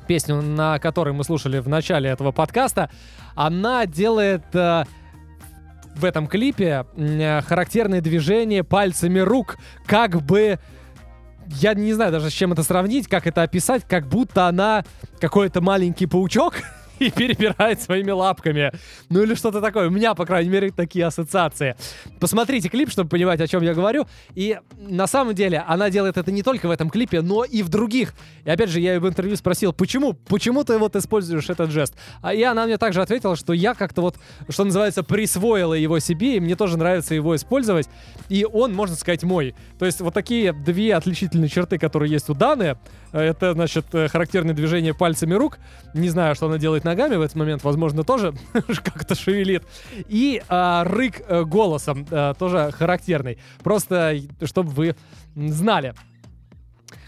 песню, 0.08 0.42
на 0.42 0.80
которой 0.80 1.14
мы 1.14 1.24
слушали 1.24 1.60
в 1.60 1.70
начале 1.70 2.10
этого 2.10 2.32
подкаста, 2.32 2.90
она 3.36 3.86
делает 3.86 4.44
э, 4.54 4.86
в 6.00 6.06
этом 6.06 6.28
клипе 6.28 6.86
э, 6.96 7.42
характерные 7.42 8.02
движения 8.02 8.64
пальцами 8.64 9.20
рук, 9.20 9.58
как 9.86 10.22
бы 10.22 10.60
я 11.48 11.74
не 11.74 11.94
знаю 11.94 12.12
даже 12.12 12.30
с 12.30 12.34
чем 12.34 12.54
это 12.54 12.64
сравнить, 12.64 13.08
как 13.08 13.28
это 13.28 13.42
описать, 13.42 13.84
как 13.88 14.08
будто 14.08 14.48
она 14.48 14.86
какой-то 15.20 15.62
маленький 15.62 16.06
паучок 16.06 16.56
и 17.10 17.10
перебирает 17.10 17.82
своими 17.82 18.12
лапками. 18.12 18.72
Ну 19.10 19.24
или 19.24 19.34
что-то 19.36 19.62
такое. 19.62 19.88
У 19.88 19.92
меня, 19.92 20.14
по 20.14 20.26
крайней 20.26 20.50
мере, 20.50 20.72
такие 20.72 21.06
ассоциации. 21.06 21.76
Посмотрите 22.20 22.70
клип, 22.70 22.92
чтобы 22.92 23.10
понимать, 23.10 23.40
о 23.40 23.48
чем 23.48 23.64
я 23.64 23.74
говорю. 23.74 24.08
И 24.36 24.60
на 24.78 25.08
самом 25.08 25.34
деле 25.34 25.64
она 25.68 25.90
делает 25.90 26.18
это 26.18 26.32
не 26.32 26.44
только 26.44 26.68
в 26.68 26.72
этом 26.72 26.90
клипе, 26.90 27.22
но 27.22 27.44
и 27.44 27.64
в 27.64 27.70
других. 27.70 28.14
И 28.44 28.50
опять 28.50 28.70
же, 28.70 28.80
я 28.80 28.94
ее 28.96 29.00
в 29.00 29.08
интервью 29.08 29.36
спросил, 29.38 29.74
почему? 29.74 30.14
Почему 30.14 30.64
ты 30.64 30.78
вот 30.78 30.96
используешь 30.96 31.50
этот 31.50 31.72
жест? 31.72 31.96
А 32.22 32.34
и 32.34 32.44
она 32.44 32.66
мне 32.66 32.78
также 32.78 33.02
ответила, 33.02 33.36
что 33.36 33.54
я 33.54 33.74
как-то 33.74 34.02
вот, 34.02 34.16
что 34.50 34.66
называется, 34.66 35.04
присвоила 35.04 35.74
его 35.74 36.00
себе, 36.00 36.38
и 36.38 36.40
мне 36.40 36.56
тоже 36.56 36.78
нравится 36.78 37.16
его 37.16 37.36
использовать. 37.36 37.88
И 38.28 38.46
он, 38.46 38.74
можно 38.74 38.96
сказать, 38.96 39.24
мой. 39.24 39.56
То 39.78 39.86
есть 39.86 40.02
вот 40.02 40.14
такие 40.14 40.52
две 40.52 40.96
отличительные 40.96 41.50
черты, 41.50 41.78
которые 41.78 42.12
есть 42.12 42.30
у 42.30 42.34
Даны, 42.34 42.78
это, 43.12 43.54
значит, 43.54 43.86
э, 43.94 44.08
характерное 44.08 44.54
движение 44.54 44.94
пальцами 44.94 45.34
рук. 45.34 45.60
Не 45.94 46.10
знаю, 46.10 46.36
что 46.36 46.48
она 46.48 46.58
делает 46.58 46.84
ногами 46.84 47.16
в 47.16 47.22
этот 47.22 47.36
момент, 47.36 47.64
возможно, 47.64 48.04
тоже 48.04 48.34
как-то 48.54 49.16
шевелит. 49.16 49.64
И 50.08 50.42
а, 50.48 50.84
рык 50.84 51.22
э, 51.28 51.44
голосом 51.44 52.06
а, 52.12 52.34
тоже 52.34 52.72
характерный. 52.72 53.40
Просто, 53.64 54.16
чтобы 54.44 54.70
вы 54.72 54.96
знали. 55.36 55.94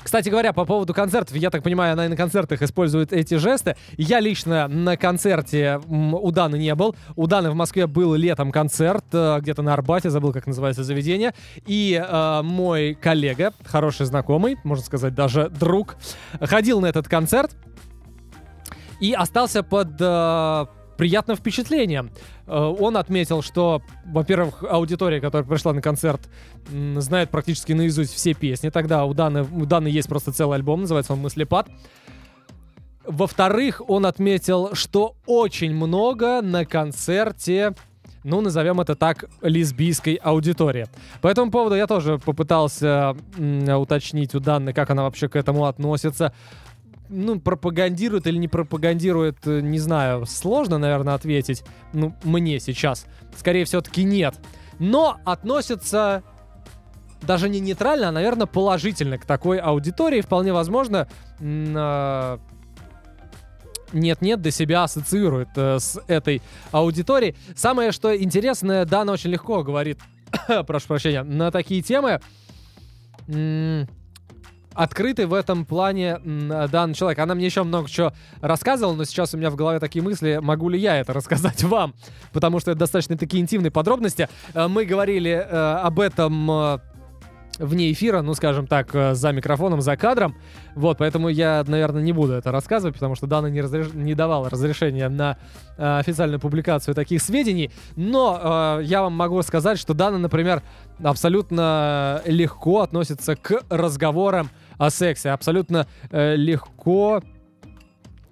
Кстати 0.03 0.29
говоря, 0.29 0.53
по 0.53 0.65
поводу 0.65 0.93
концертов, 0.93 1.36
я 1.38 1.50
так 1.50 1.63
понимаю, 1.63 1.93
она 1.93 2.05
и 2.05 2.10
на 2.10 2.15
концертах 2.15 2.62
использует 2.62 3.13
эти 3.13 3.36
жесты. 3.36 3.75
Я 3.98 4.20
лично 4.20 4.67
на 4.67 4.98
концерте 4.98 5.79
у 5.88 6.31
Даны 6.31 6.58
не 6.58 6.74
был. 6.75 6.96
У 7.15 7.27
Даны 7.27 7.51
в 7.51 7.55
Москве 7.55 7.88
был 7.88 8.15
летом 8.15 8.51
концерт, 8.51 9.05
э, 9.13 9.39
где-то 9.41 9.62
на 9.62 9.74
Арбате, 9.74 10.10
забыл, 10.10 10.34
как 10.34 10.48
называется 10.48 10.84
заведение. 10.84 11.34
И 11.65 12.01
э, 12.01 12.41
мой 12.43 12.96
коллега, 12.96 13.53
хороший 13.63 14.05
знакомый, 14.05 14.58
можно 14.63 14.84
сказать, 14.84 15.13
даже 15.13 15.50
друг, 15.50 15.96
ходил 16.39 16.81
на 16.81 16.88
этот 16.88 17.08
концерт 17.08 17.55
и 19.00 19.13
остался 19.13 19.63
под 19.63 19.89
э, 20.00 20.65
приятным 20.98 21.36
впечатлением. 21.36 22.12
Э, 22.51 22.75
он 22.79 22.98
отметил, 22.98 23.41
что, 23.41 23.81
во-первых, 24.05 24.63
аудитория, 24.70 25.22
которая 25.22 25.48
пришла 25.48 25.72
на 25.72 25.81
концерт, 25.81 26.20
знает 26.98 27.29
практически 27.29 27.72
наизусть 27.72 28.13
все 28.13 28.34
песни. 28.34 28.70
Тогда 28.70 29.05
у 29.05 29.13
Даны, 29.13 29.43
у 29.43 29.65
Даны 29.65 29.88
есть 29.88 30.10
просто 30.10 30.34
целый 30.34 30.58
альбом, 30.58 30.81
называется 30.81 31.13
он 31.13 31.20
«Мыслепад». 31.20 31.70
Во-вторых, 33.05 33.81
он 33.88 34.05
отметил, 34.05 34.75
что 34.75 35.15
очень 35.25 35.74
много 35.74 36.41
на 36.41 36.65
концерте 36.65 37.74
ну, 38.24 38.39
назовем 38.39 38.79
это 38.79 38.93
так, 38.96 39.25
лесбийской 39.41 40.13
аудитории. 40.13 40.86
По 41.22 41.27
этому 41.27 41.50
поводу 41.50 41.74
я 41.74 41.88
тоже 41.88 42.20
попытался 42.20 43.15
уточнить 43.36 44.36
у 44.36 44.39
Даны, 44.39 44.74
как 44.74 44.91
она 44.91 45.03
вообще 45.03 45.27
к 45.27 45.36
этому 45.36 45.65
относится 45.65 46.31
ну, 47.11 47.39
пропагандирует 47.39 48.25
или 48.25 48.37
не 48.37 48.47
пропагандирует, 48.47 49.45
э, 49.45 49.59
не 49.61 49.79
знаю, 49.79 50.25
сложно, 50.25 50.77
наверное, 50.77 51.13
ответить. 51.13 51.63
Ну, 51.93 52.15
мне 52.23 52.59
сейчас. 52.59 53.05
Скорее, 53.37 53.65
все-таки 53.65 54.03
нет. 54.03 54.35
Но 54.79 55.19
относится 55.25 56.23
даже 57.21 57.49
не 57.49 57.59
нейтрально, 57.59 58.09
а, 58.09 58.11
наверное, 58.11 58.47
положительно 58.47 59.17
к 59.17 59.25
такой 59.25 59.59
аудитории. 59.59 60.21
Вполне 60.21 60.53
возможно, 60.53 61.07
а, 61.39 62.39
нет-нет, 63.93 64.41
до 64.41 64.51
себя 64.51 64.83
ассоциирует 64.83 65.49
э, 65.55 65.79
с 65.79 66.01
этой 66.07 66.41
аудиторией. 66.71 67.35
Самое, 67.55 67.91
что 67.91 68.15
интересное, 68.15 68.85
Дана 68.85 69.11
очень 69.11 69.31
легко 69.31 69.63
говорит, 69.63 69.99
прошу 70.65 70.87
прощения, 70.87 71.23
на 71.23 71.51
такие 71.51 71.81
темы 71.81 72.21
открытый 74.73 75.25
в 75.25 75.33
этом 75.33 75.65
плане 75.65 76.19
данный 76.19 76.93
человек. 76.93 77.19
Она 77.19 77.35
мне 77.35 77.45
еще 77.45 77.63
много 77.63 77.89
чего 77.89 78.13
рассказывала, 78.41 78.93
но 78.93 79.03
сейчас 79.05 79.33
у 79.33 79.37
меня 79.37 79.49
в 79.49 79.55
голове 79.55 79.79
такие 79.79 80.03
мысли, 80.03 80.39
могу 80.41 80.69
ли 80.69 80.79
я 80.79 80.97
это 80.97 81.13
рассказать 81.21 81.63
вам, 81.63 81.93
потому 82.33 82.59
что 82.59 82.71
это 82.71 82.79
достаточно 82.79 83.17
такие 83.17 83.41
интимные 83.41 83.71
подробности. 83.71 84.29
Э, 84.53 84.67
мы 84.67 84.85
говорили 84.85 85.31
э, 85.31 85.79
об 85.81 85.99
этом 85.99 86.49
э, 86.51 86.79
вне 87.60 87.91
эфира, 87.91 88.22
ну, 88.22 88.34
скажем 88.34 88.67
так, 88.67 88.93
э, 88.93 89.13
за 89.13 89.31
микрофоном, 89.31 89.81
за 89.81 89.96
кадром. 89.98 90.36
Вот, 90.75 90.98
поэтому 90.98 91.29
я, 91.29 91.63
наверное, 91.67 92.01
не 92.01 92.13
буду 92.13 92.34
это 92.34 92.51
рассказывать, 92.51 92.96
потому 92.96 93.15
что 93.15 93.27
Дана 93.27 93.50
не, 93.50 93.62
разреш... 93.62 93.93
не 93.93 94.15
давала 94.15 94.50
разрешения 94.50 95.10
на 95.10 95.38
э, 95.77 96.00
официальную 96.00 96.39
публикацию 96.39 96.96
таких 96.96 97.22
сведений. 97.22 97.72
Но 97.96 98.79
э, 98.79 98.84
я 98.84 99.01
вам 99.01 99.13
могу 99.13 99.41
сказать, 99.41 99.79
что 99.79 99.93
Дана, 99.93 100.17
например, 100.17 100.63
абсолютно 101.03 102.22
легко 102.25 102.81
относится 102.81 103.36
к 103.36 103.63
разговорам 103.70 104.50
о 104.77 104.89
сексе, 104.89 105.29
абсолютно 105.29 105.88
э, 106.10 106.36
легко 106.36 107.22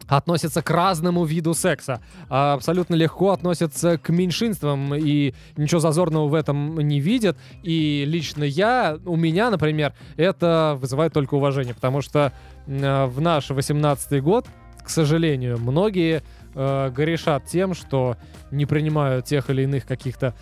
относятся 0.09 0.61
к 0.61 0.69
разному 0.69 1.23
виду 1.23 1.53
секса, 1.53 2.01
а 2.29 2.53
абсолютно 2.53 2.95
легко 2.95 3.31
относятся 3.31 3.97
к 3.97 4.09
меньшинствам 4.09 4.93
и 4.95 5.33
ничего 5.55 5.79
зазорного 5.79 6.27
в 6.27 6.33
этом 6.33 6.77
не 6.79 6.99
видят. 6.99 7.37
И 7.63 8.03
лично 8.05 8.43
я, 8.43 8.97
у 9.05 9.15
меня, 9.15 9.49
например, 9.49 9.93
это 10.17 10.77
вызывает 10.79 11.13
только 11.13 11.35
уважение, 11.35 11.73
потому 11.73 12.01
что 12.01 12.33
э, 12.65 13.05
в 13.05 13.21
наш 13.21 13.49
18 13.49 14.21
год, 14.23 14.47
к 14.83 14.89
сожалению, 14.89 15.59
многие 15.59 16.23
э, 16.55 16.91
грешат 16.95 17.45
тем, 17.45 17.73
что 17.73 18.17
не 18.51 18.65
принимают 18.65 19.25
тех 19.25 19.49
или 19.49 19.63
иных 19.63 19.85
каких-то 19.85 20.33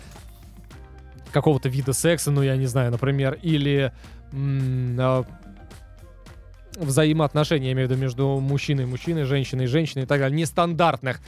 какого-то 1.30 1.68
вида 1.68 1.92
секса, 1.92 2.30
ну 2.30 2.40
я 2.42 2.56
не 2.56 2.66
знаю, 2.66 2.90
например, 2.90 3.38
или 3.42 3.92
э, 4.32 5.22
взаимоотношений, 6.78 7.66
я 7.66 7.72
имею 7.72 7.88
в 7.88 7.90
виду 7.90 8.00
между 8.00 8.26
мужчиной 8.40 8.84
и 8.84 8.86
мужчиной, 8.86 9.24
женщиной 9.24 9.64
и 9.64 9.68
женщиной 9.68 10.02
и 10.02 10.06
так 10.06 10.20
далее, 10.20 10.38
нестандартных. 10.38 11.20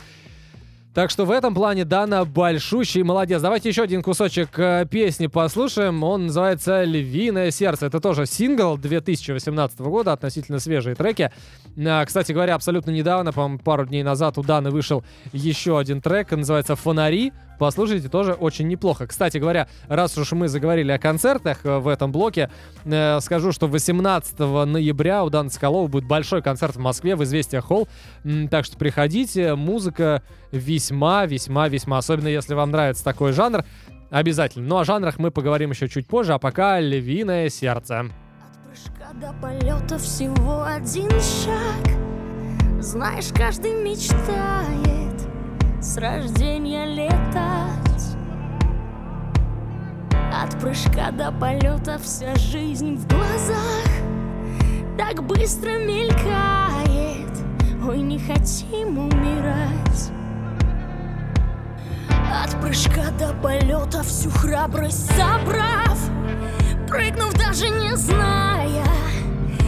Так 0.92 1.10
что 1.10 1.24
в 1.24 1.30
этом 1.30 1.54
плане 1.54 1.84
Дана 1.84 2.24
большущий 2.24 3.04
молодец. 3.04 3.40
Давайте 3.40 3.68
еще 3.68 3.84
один 3.84 4.02
кусочек 4.02 4.58
э, 4.58 4.86
песни 4.90 5.28
послушаем. 5.28 6.02
Он 6.02 6.26
называется 6.26 6.82
«Львиное 6.82 7.52
сердце». 7.52 7.86
Это 7.86 8.00
тоже 8.00 8.26
сингл 8.26 8.76
2018 8.76 9.78
года, 9.82 10.12
относительно 10.12 10.58
свежие 10.58 10.96
треки. 10.96 11.30
А, 11.78 12.04
кстати 12.04 12.32
говоря, 12.32 12.56
абсолютно 12.56 12.90
недавно, 12.90 13.32
по 13.32 13.56
пару 13.58 13.86
дней 13.86 14.02
назад 14.02 14.36
у 14.38 14.42
Даны 14.42 14.70
вышел 14.70 15.04
еще 15.32 15.78
один 15.78 16.00
трек, 16.00 16.32
называется 16.32 16.74
«Фонари». 16.74 17.32
Послушайте, 17.60 18.08
тоже 18.08 18.32
очень 18.32 18.68
неплохо. 18.68 19.06
Кстати 19.06 19.36
говоря, 19.36 19.68
раз 19.86 20.16
уж 20.16 20.32
мы 20.32 20.48
заговорили 20.48 20.92
о 20.92 20.98
концертах 20.98 21.58
э, 21.64 21.76
в 21.76 21.88
этом 21.88 22.10
блоке, 22.10 22.48
э, 22.86 23.20
скажу, 23.20 23.52
что 23.52 23.66
18 23.66 24.38
ноября 24.38 25.22
у 25.24 25.28
Даны 25.28 25.50
Соколова 25.50 25.86
будет 25.86 26.06
большой 26.06 26.40
концерт 26.40 26.76
в 26.76 26.78
Москве 26.78 27.16
в 27.16 27.22
Известия 27.22 27.60
Холл. 27.60 27.86
Так 28.50 28.64
что 28.64 28.78
приходите, 28.78 29.56
музыка 29.56 30.22
весьма-весьма-весьма, 30.52 31.98
особенно 31.98 32.28
если 32.28 32.54
вам 32.54 32.70
нравится 32.70 33.04
такой 33.04 33.32
жанр, 33.32 33.62
обязательно. 34.08 34.66
Ну 34.66 34.78
о 34.78 34.84
жанрах 34.84 35.18
мы 35.18 35.30
поговорим 35.30 35.72
еще 35.72 35.86
чуть 35.86 36.06
позже, 36.06 36.32
а 36.32 36.38
пока 36.38 36.80
«Львиное 36.80 37.50
сердце». 37.50 38.06
До 39.20 39.34
полета 39.42 39.98
всего 39.98 40.62
один 40.62 41.10
шаг 41.10 41.94
Знаешь, 42.80 43.28
каждый 43.34 43.74
мечтает 43.74 45.09
с 45.80 45.96
рождения 45.96 46.84
летать. 46.84 48.16
От 50.32 50.58
прыжка 50.60 51.10
до 51.10 51.32
полета 51.32 51.98
вся 51.98 52.34
жизнь 52.34 52.96
в 52.96 53.08
глазах 53.08 53.86
Так 54.98 55.22
быстро 55.24 55.70
мелькает. 55.78 57.30
Ой, 57.86 58.02
не 58.02 58.18
хотим 58.18 58.98
умирать. 58.98 60.12
От 62.44 62.60
прыжка 62.60 63.10
до 63.18 63.32
полета 63.42 64.02
всю 64.02 64.30
храбрость 64.30 65.10
собрав 65.16 65.98
Прыгнув 66.86 67.32
даже 67.34 67.68
не 67.68 67.96
зная 67.96 68.84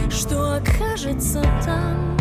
Что 0.09 0.57
окажется 0.57 1.41
там 1.65 2.12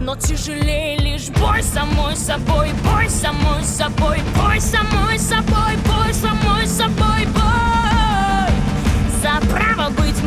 но 0.00 0.16
тяжелее 0.16 0.98
лишь 0.98 1.28
бой 1.30 1.62
самой 1.62 2.16
собой, 2.16 2.70
бой 2.84 3.08
самой 3.08 3.62
собой, 3.64 4.18
бой 4.36 4.60
самой 4.60 5.18
собой, 5.18 5.76
бой 5.86 6.14
самой 6.14 6.66
собой, 6.66 7.26
бой. 7.34 8.52
За 9.22 9.40
право 9.48 9.90
быть 9.90 10.22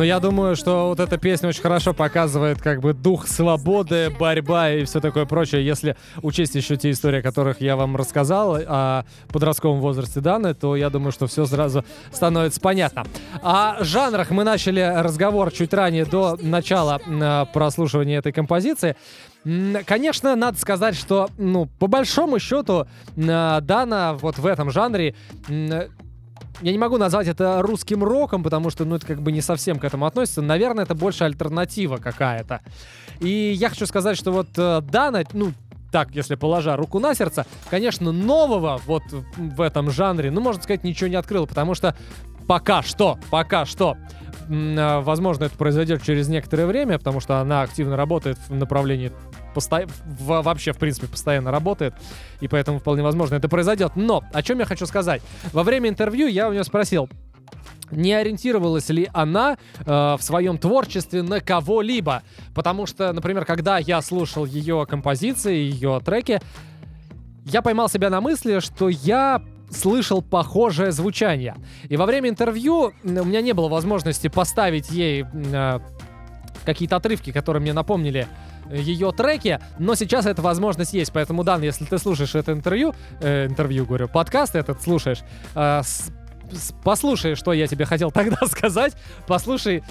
Но 0.00 0.04
я 0.04 0.18
думаю, 0.18 0.56
что 0.56 0.88
вот 0.88 0.98
эта 0.98 1.18
песня 1.18 1.50
очень 1.50 1.60
хорошо 1.60 1.92
показывает 1.92 2.62
как 2.62 2.80
бы 2.80 2.94
дух 2.94 3.28
свободы, 3.28 4.08
борьба 4.08 4.70
и 4.70 4.84
все 4.86 4.98
такое 4.98 5.26
прочее. 5.26 5.62
Если 5.62 5.94
учесть 6.22 6.54
еще 6.54 6.78
те 6.78 6.90
истории, 6.90 7.18
о 7.18 7.22
которых 7.22 7.60
я 7.60 7.76
вам 7.76 7.96
рассказал, 7.96 8.56
о 8.66 9.04
подростковом 9.28 9.80
возрасте 9.80 10.20
Даны, 10.20 10.54
то 10.54 10.74
я 10.74 10.88
думаю, 10.88 11.12
что 11.12 11.26
все 11.26 11.44
сразу 11.44 11.84
становится 12.12 12.62
понятно. 12.62 13.04
О 13.42 13.84
жанрах 13.84 14.30
мы 14.30 14.42
начали 14.42 14.80
разговор 14.80 15.52
чуть 15.52 15.74
ранее 15.74 16.06
до 16.06 16.38
начала 16.40 16.98
э, 17.06 17.44
прослушивания 17.52 18.20
этой 18.20 18.32
композиции. 18.32 18.96
Конечно, 19.84 20.34
надо 20.34 20.58
сказать, 20.58 20.96
что, 20.96 21.28
ну, 21.36 21.66
по 21.78 21.88
большому 21.88 22.38
счету, 22.38 22.86
э, 23.16 23.60
Дана 23.60 24.14
вот 24.14 24.38
в 24.38 24.46
этом 24.46 24.70
жанре 24.70 25.14
я 26.62 26.72
не 26.72 26.78
могу 26.78 26.98
назвать 26.98 27.28
это 27.28 27.62
русским 27.62 28.04
роком, 28.04 28.42
потому 28.42 28.70
что, 28.70 28.84
ну, 28.84 28.96
это 28.96 29.06
как 29.06 29.22
бы 29.22 29.32
не 29.32 29.40
совсем 29.40 29.78
к 29.78 29.84
этому 29.84 30.06
относится. 30.06 30.42
Наверное, 30.42 30.84
это 30.84 30.94
больше 30.94 31.24
альтернатива 31.24 31.96
какая-то. 31.96 32.60
И 33.20 33.52
я 33.56 33.68
хочу 33.68 33.86
сказать, 33.86 34.16
что 34.16 34.32
вот 34.32 34.48
э, 34.56 34.80
Дана, 34.82 35.24
ну, 35.32 35.52
так, 35.90 36.10
если 36.14 36.36
положа 36.36 36.76
руку 36.76 36.98
на 36.98 37.14
сердце, 37.14 37.46
конечно, 37.68 38.12
нового 38.12 38.80
вот 38.86 39.02
в 39.36 39.60
этом 39.60 39.90
жанре, 39.90 40.30
ну, 40.30 40.40
можно 40.40 40.62
сказать, 40.62 40.84
ничего 40.84 41.08
не 41.08 41.16
открыл, 41.16 41.46
потому 41.46 41.74
что 41.74 41.96
пока 42.46 42.82
что, 42.82 43.18
пока 43.30 43.66
что 43.66 43.96
а, 44.50 45.00
возможно, 45.00 45.44
это 45.44 45.56
произойдет 45.56 46.02
через 46.02 46.28
некоторое 46.28 46.66
время, 46.66 46.98
потому 46.98 47.20
что 47.20 47.38
она 47.38 47.62
активно 47.62 47.96
работает 47.96 48.38
в 48.48 48.54
направлении 48.54 49.12
посто- 49.54 49.90
вообще, 50.18 50.72
в 50.72 50.78
принципе, 50.78 51.06
постоянно 51.06 51.50
работает, 51.50 51.94
и 52.40 52.48
поэтому 52.48 52.78
вполне 52.78 53.02
возможно 53.02 53.36
это 53.36 53.48
произойдет. 53.48 53.92
Но 53.96 54.22
о 54.32 54.42
чем 54.42 54.58
я 54.58 54.64
хочу 54.64 54.86
сказать? 54.86 55.22
Во 55.52 55.62
время 55.62 55.88
интервью 55.88 56.26
я 56.26 56.48
у 56.48 56.52
нее 56.52 56.64
спросил, 56.64 57.08
не 57.90 58.12
ориентировалась 58.12 58.88
ли 58.88 59.08
она 59.12 59.56
э, 59.78 59.84
в 59.84 60.20
своем 60.20 60.58
творчестве 60.58 61.22
на 61.22 61.40
кого-либо. 61.40 62.22
Потому 62.54 62.86
что, 62.86 63.12
например, 63.12 63.44
когда 63.44 63.78
я 63.78 64.00
слушал 64.00 64.44
ее 64.44 64.86
композиции, 64.88 65.56
ее 65.56 66.00
треки, 66.04 66.40
я 67.44 67.62
поймал 67.62 67.88
себя 67.88 68.10
на 68.10 68.20
мысли, 68.20 68.60
что 68.60 68.88
я 68.88 69.42
слышал 69.70 70.22
похожее 70.22 70.92
звучание. 70.92 71.56
И 71.88 71.96
во 71.96 72.06
время 72.06 72.28
интервью 72.28 72.92
у 73.02 73.08
меня 73.08 73.40
не 73.40 73.52
было 73.52 73.68
возможности 73.68 74.28
поставить 74.28 74.90
ей 74.90 75.24
э, 75.32 75.80
какие-то 76.64 76.96
отрывки, 76.96 77.32
которые 77.32 77.62
мне 77.62 77.72
напомнили 77.72 78.26
ее 78.72 79.12
треки, 79.12 79.58
но 79.78 79.94
сейчас 79.94 80.26
эта 80.26 80.42
возможность 80.42 80.92
есть, 80.92 81.12
поэтому, 81.12 81.44
Дан, 81.44 81.62
если 81.62 81.84
ты 81.84 81.98
слушаешь 81.98 82.34
это 82.34 82.52
интервью, 82.52 82.94
э, 83.20 83.46
интервью, 83.46 83.86
говорю, 83.86 84.08
подкаст 84.08 84.54
этот 84.56 84.82
слушаешь, 84.82 85.20
э, 85.54 85.80
с- 85.82 86.10
с- 86.52 86.72
послушай, 86.84 87.34
что 87.34 87.52
я 87.52 87.66
тебе 87.66 87.84
хотел 87.84 88.10
тогда 88.12 88.38
сказать, 88.46 88.94
послушай 89.26 89.82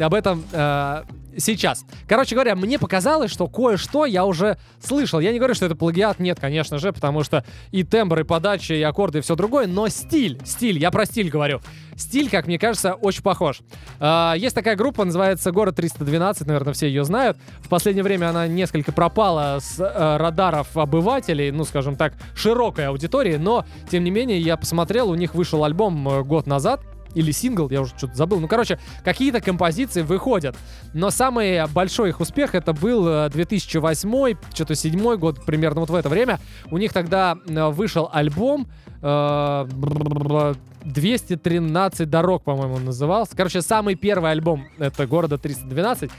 об 0.00 0.14
этом 0.14 0.44
э, 0.52 1.02
сейчас. 1.38 1.84
Короче 2.08 2.34
говоря, 2.34 2.54
мне 2.54 2.78
показалось, 2.78 3.30
что 3.30 3.46
кое-что 3.46 4.06
я 4.06 4.24
уже 4.24 4.58
слышал. 4.80 5.20
Я 5.20 5.32
не 5.32 5.38
говорю, 5.38 5.54
что 5.54 5.66
это 5.66 5.74
плагиат, 5.74 6.18
нет, 6.18 6.38
конечно 6.40 6.78
же, 6.78 6.92
потому 6.92 7.22
что 7.22 7.44
и 7.70 7.82
тембр, 7.84 8.20
и 8.20 8.24
подача, 8.24 8.74
и 8.74 8.82
аккорды, 8.82 9.18
и 9.18 9.20
все 9.22 9.36
другое, 9.36 9.66
но 9.66 9.88
стиль, 9.88 10.40
стиль, 10.44 10.78
я 10.78 10.90
про 10.90 11.06
стиль 11.06 11.30
говорю. 11.30 11.60
Стиль, 11.96 12.28
как 12.28 12.46
мне 12.46 12.58
кажется, 12.58 12.94
очень 12.94 13.22
похож. 13.22 13.60
А, 14.00 14.34
есть 14.36 14.54
такая 14.54 14.76
группа, 14.76 15.04
называется 15.04 15.52
«Город 15.52 15.78
312», 15.78 16.44
наверное, 16.46 16.72
все 16.72 16.88
ее 16.88 17.04
знают. 17.04 17.36
В 17.60 17.68
последнее 17.68 18.02
время 18.02 18.30
она 18.30 18.48
несколько 18.48 18.92
пропала 18.92 19.58
с 19.60 19.78
э, 19.78 20.16
радаров 20.16 20.76
обывателей, 20.76 21.50
ну, 21.52 21.64
скажем 21.64 21.96
так, 21.96 22.14
широкой 22.34 22.88
аудитории, 22.88 23.36
но, 23.36 23.64
тем 23.90 24.02
не 24.02 24.10
менее, 24.10 24.40
я 24.40 24.56
посмотрел, 24.56 25.10
у 25.10 25.14
них 25.14 25.34
вышел 25.34 25.64
альбом 25.64 26.08
э, 26.08 26.22
год 26.24 26.46
назад, 26.46 26.80
или 27.14 27.30
сингл, 27.30 27.68
я 27.70 27.80
уже 27.80 27.96
что-то 27.96 28.14
забыл. 28.14 28.40
Ну, 28.40 28.48
короче, 28.48 28.78
какие-то 29.04 29.40
композиции 29.40 30.02
выходят. 30.02 30.56
Но 30.92 31.10
самый 31.10 31.66
большой 31.68 32.10
их 32.10 32.20
успех 32.20 32.54
это 32.54 32.72
был 32.72 33.06
э, 33.08 33.28
2008, 33.30 34.36
что-то 34.52 34.74
седьмой 34.74 35.18
год, 35.18 35.44
примерно 35.44 35.80
вот 35.80 35.90
в 35.90 35.94
это 35.94 36.08
время. 36.08 36.38
У 36.70 36.78
них 36.78 36.92
тогда 36.92 37.36
э, 37.46 37.68
вышел 37.70 38.08
альбом 38.12 38.66
э, 39.02 40.54
213 40.84 42.10
дорог, 42.10 42.42
по-моему, 42.44 42.78
назывался. 42.78 43.36
Короче, 43.36 43.62
самый 43.62 43.94
первый 43.94 44.30
альбом 44.30 44.66
это 44.78 45.06
города 45.06 45.38
312. 45.38 46.10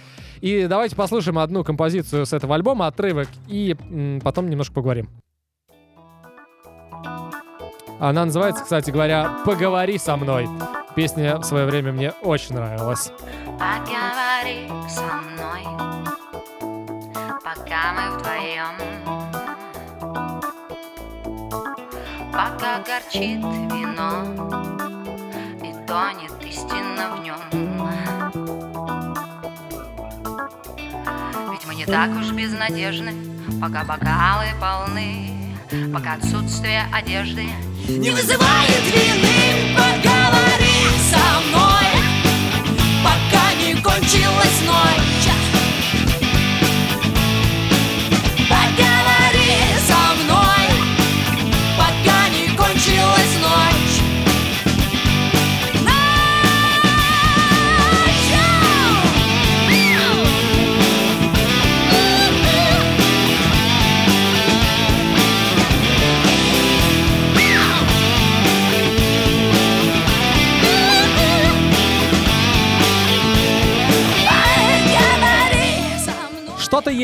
И 0.41 0.67
давайте 0.67 0.95
послушаем 0.95 1.39
одну 1.39 1.63
композицию 1.63 2.25
с 2.25 2.33
этого 2.33 2.55
альбома, 2.55 2.87
отрывок, 2.87 3.27
и 3.47 3.75
м, 3.89 4.21
потом 4.21 4.49
немножко 4.49 4.73
поговорим. 4.73 5.09
Она 7.99 8.25
называется, 8.25 8.63
кстати 8.63 8.91
говоря, 8.91 9.37
«Поговори 9.45 9.97
со 9.97 10.17
мной». 10.17 10.47
Песня 10.95 11.37
в 11.37 11.43
свое 11.43 11.65
время 11.65 11.91
мне 11.91 12.11
очень 12.21 12.55
нравилась. 12.55 13.11
Поговори 13.59 14.69
со 14.87 15.01
мной, 15.03 15.63
пока 17.43 17.91
мы 17.93 18.17
вдвоем. 18.17 18.75
Пока 22.31 22.79
горчит 22.79 23.43
вино 23.73 24.23
и 25.61 25.73
тонет 25.85 26.45
истина 26.45 27.15
в 27.15 27.21
нем. 27.21 27.41
Ведь 31.51 31.65
мы 31.67 31.75
не 31.75 31.85
так 31.85 32.09
уж 32.11 32.31
безнадежны, 32.31 33.13
пока 33.61 33.83
бокалы 33.83 34.45
полны, 34.61 35.44
пока 35.93 36.13
отсутствие 36.13 36.83
одежды 36.93 37.43
Не 37.87 38.11
вызывает 38.11 38.83
вины, 38.93 39.75
поговори 39.75 40.89
со 41.09 41.39
мной, 41.47 41.87
пока 43.03 43.53
не 43.55 43.81
кончилась 43.81 44.61
ночь. 44.65 45.24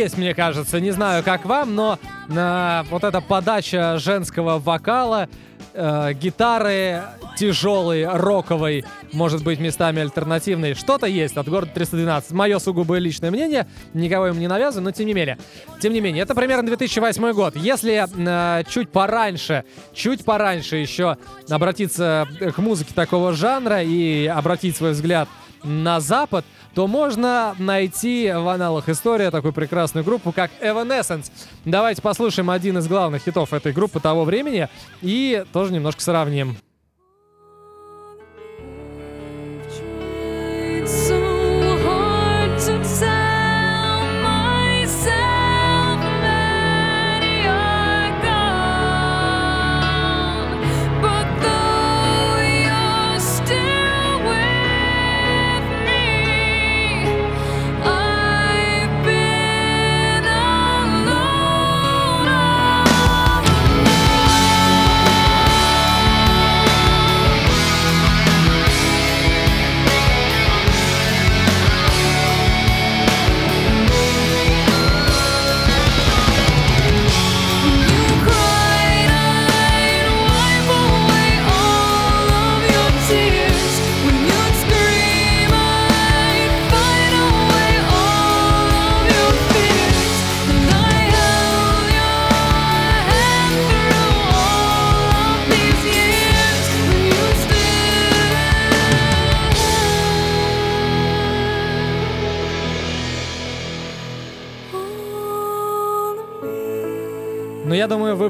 Есть, 0.01 0.17
мне 0.17 0.33
кажется, 0.33 0.79
не 0.79 0.91
знаю, 0.91 1.23
как 1.23 1.45
вам, 1.45 1.75
но 1.75 1.99
на 2.27 2.83
вот 2.89 3.03
эта 3.03 3.21
подача 3.21 3.99
женского 3.99 4.57
вокала, 4.57 5.29
э, 5.73 6.13
гитары 6.13 7.03
тяжелой, 7.37 8.07
роковой, 8.07 8.83
может 9.13 9.43
быть, 9.43 9.59
местами 9.59 10.01
альтернативной, 10.01 10.73
что-то 10.73 11.05
есть 11.05 11.37
от 11.37 11.47
города 11.47 11.71
312. 11.73 12.31
Мое 12.31 12.57
сугубо 12.57 12.97
личное 12.97 13.29
мнение, 13.29 13.67
никого 13.93 14.29
им 14.29 14.39
не 14.39 14.47
навязываю, 14.47 14.85
но 14.85 14.91
тем 14.91 15.05
не 15.05 15.13
менее. 15.13 15.37
Тем 15.79 15.93
не 15.93 16.01
менее, 16.01 16.23
это 16.23 16.33
примерно 16.33 16.65
2008 16.65 17.33
год. 17.33 17.55
Если 17.55 18.03
э, 18.03 18.63
чуть 18.69 18.89
пораньше, 18.89 19.65
чуть 19.93 20.25
пораньше 20.25 20.77
еще 20.77 21.17
обратиться 21.47 22.27
к 22.55 22.57
музыке 22.57 22.93
такого 22.95 23.33
жанра 23.33 23.83
и 23.83 24.25
обратить 24.25 24.75
свой 24.75 24.91
взгляд 24.91 25.29
на 25.63 25.99
Запад, 25.99 26.43
то 26.73 26.87
можно 26.87 27.55
найти 27.59 28.31
в 28.33 28.47
аналах 28.47 28.89
истории 28.89 29.29
такую 29.29 29.53
прекрасную 29.53 30.03
группу, 30.03 30.31
как 30.31 30.51
Evanescence. 30.61 31.31
Давайте 31.65 32.01
послушаем 32.01 32.49
один 32.49 32.77
из 32.77 32.87
главных 32.87 33.23
хитов 33.23 33.53
этой 33.53 33.73
группы 33.73 33.99
того 33.99 34.23
времени 34.23 34.69
и 35.01 35.43
тоже 35.51 35.73
немножко 35.73 36.01
сравним. 36.01 36.57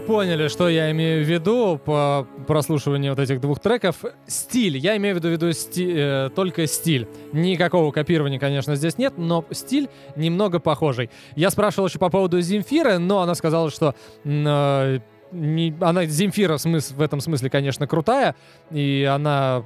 Поняли, 0.05 0.47
что 0.47 0.67
я 0.69 0.91
имею 0.91 1.23
в 1.23 1.27
виду 1.27 1.79
по 1.83 2.27
прослушиванию 2.47 3.13
вот 3.13 3.19
этих 3.19 3.39
двух 3.39 3.59
треков. 3.59 4.03
Стиль. 4.27 4.77
Я 4.77 4.97
имею 4.97 5.15
в 5.15 5.17
виду, 5.19 5.29
в 5.29 5.31
виду 5.31 5.49
сти- 5.51 5.93
э, 5.93 6.29
только 6.35 6.67
стиль. 6.67 7.07
Никакого 7.33 7.91
копирования, 7.91 8.39
конечно, 8.39 8.75
здесь 8.75 8.97
нет, 8.97 9.13
но 9.17 9.45
стиль 9.51 9.89
немного 10.15 10.59
похожий. 10.59 11.09
Я 11.35 11.49
спрашивал 11.49 11.87
еще 11.87 11.99
по 11.99 12.09
поводу 12.09 12.41
Земфиры, 12.41 12.97
но 12.97 13.21
она 13.21 13.35
сказала, 13.35 13.69
что 13.71 13.95
э, 14.23 14.99
не- 15.31 15.75
она 15.79 16.05
Земфира 16.05 16.57
в, 16.57 16.65
смыс- 16.65 16.93
в 16.93 17.01
этом 17.01 17.21
смысле, 17.21 17.49
конечно, 17.49 17.87
крутая, 17.87 18.35
и 18.71 19.07
она 19.09 19.63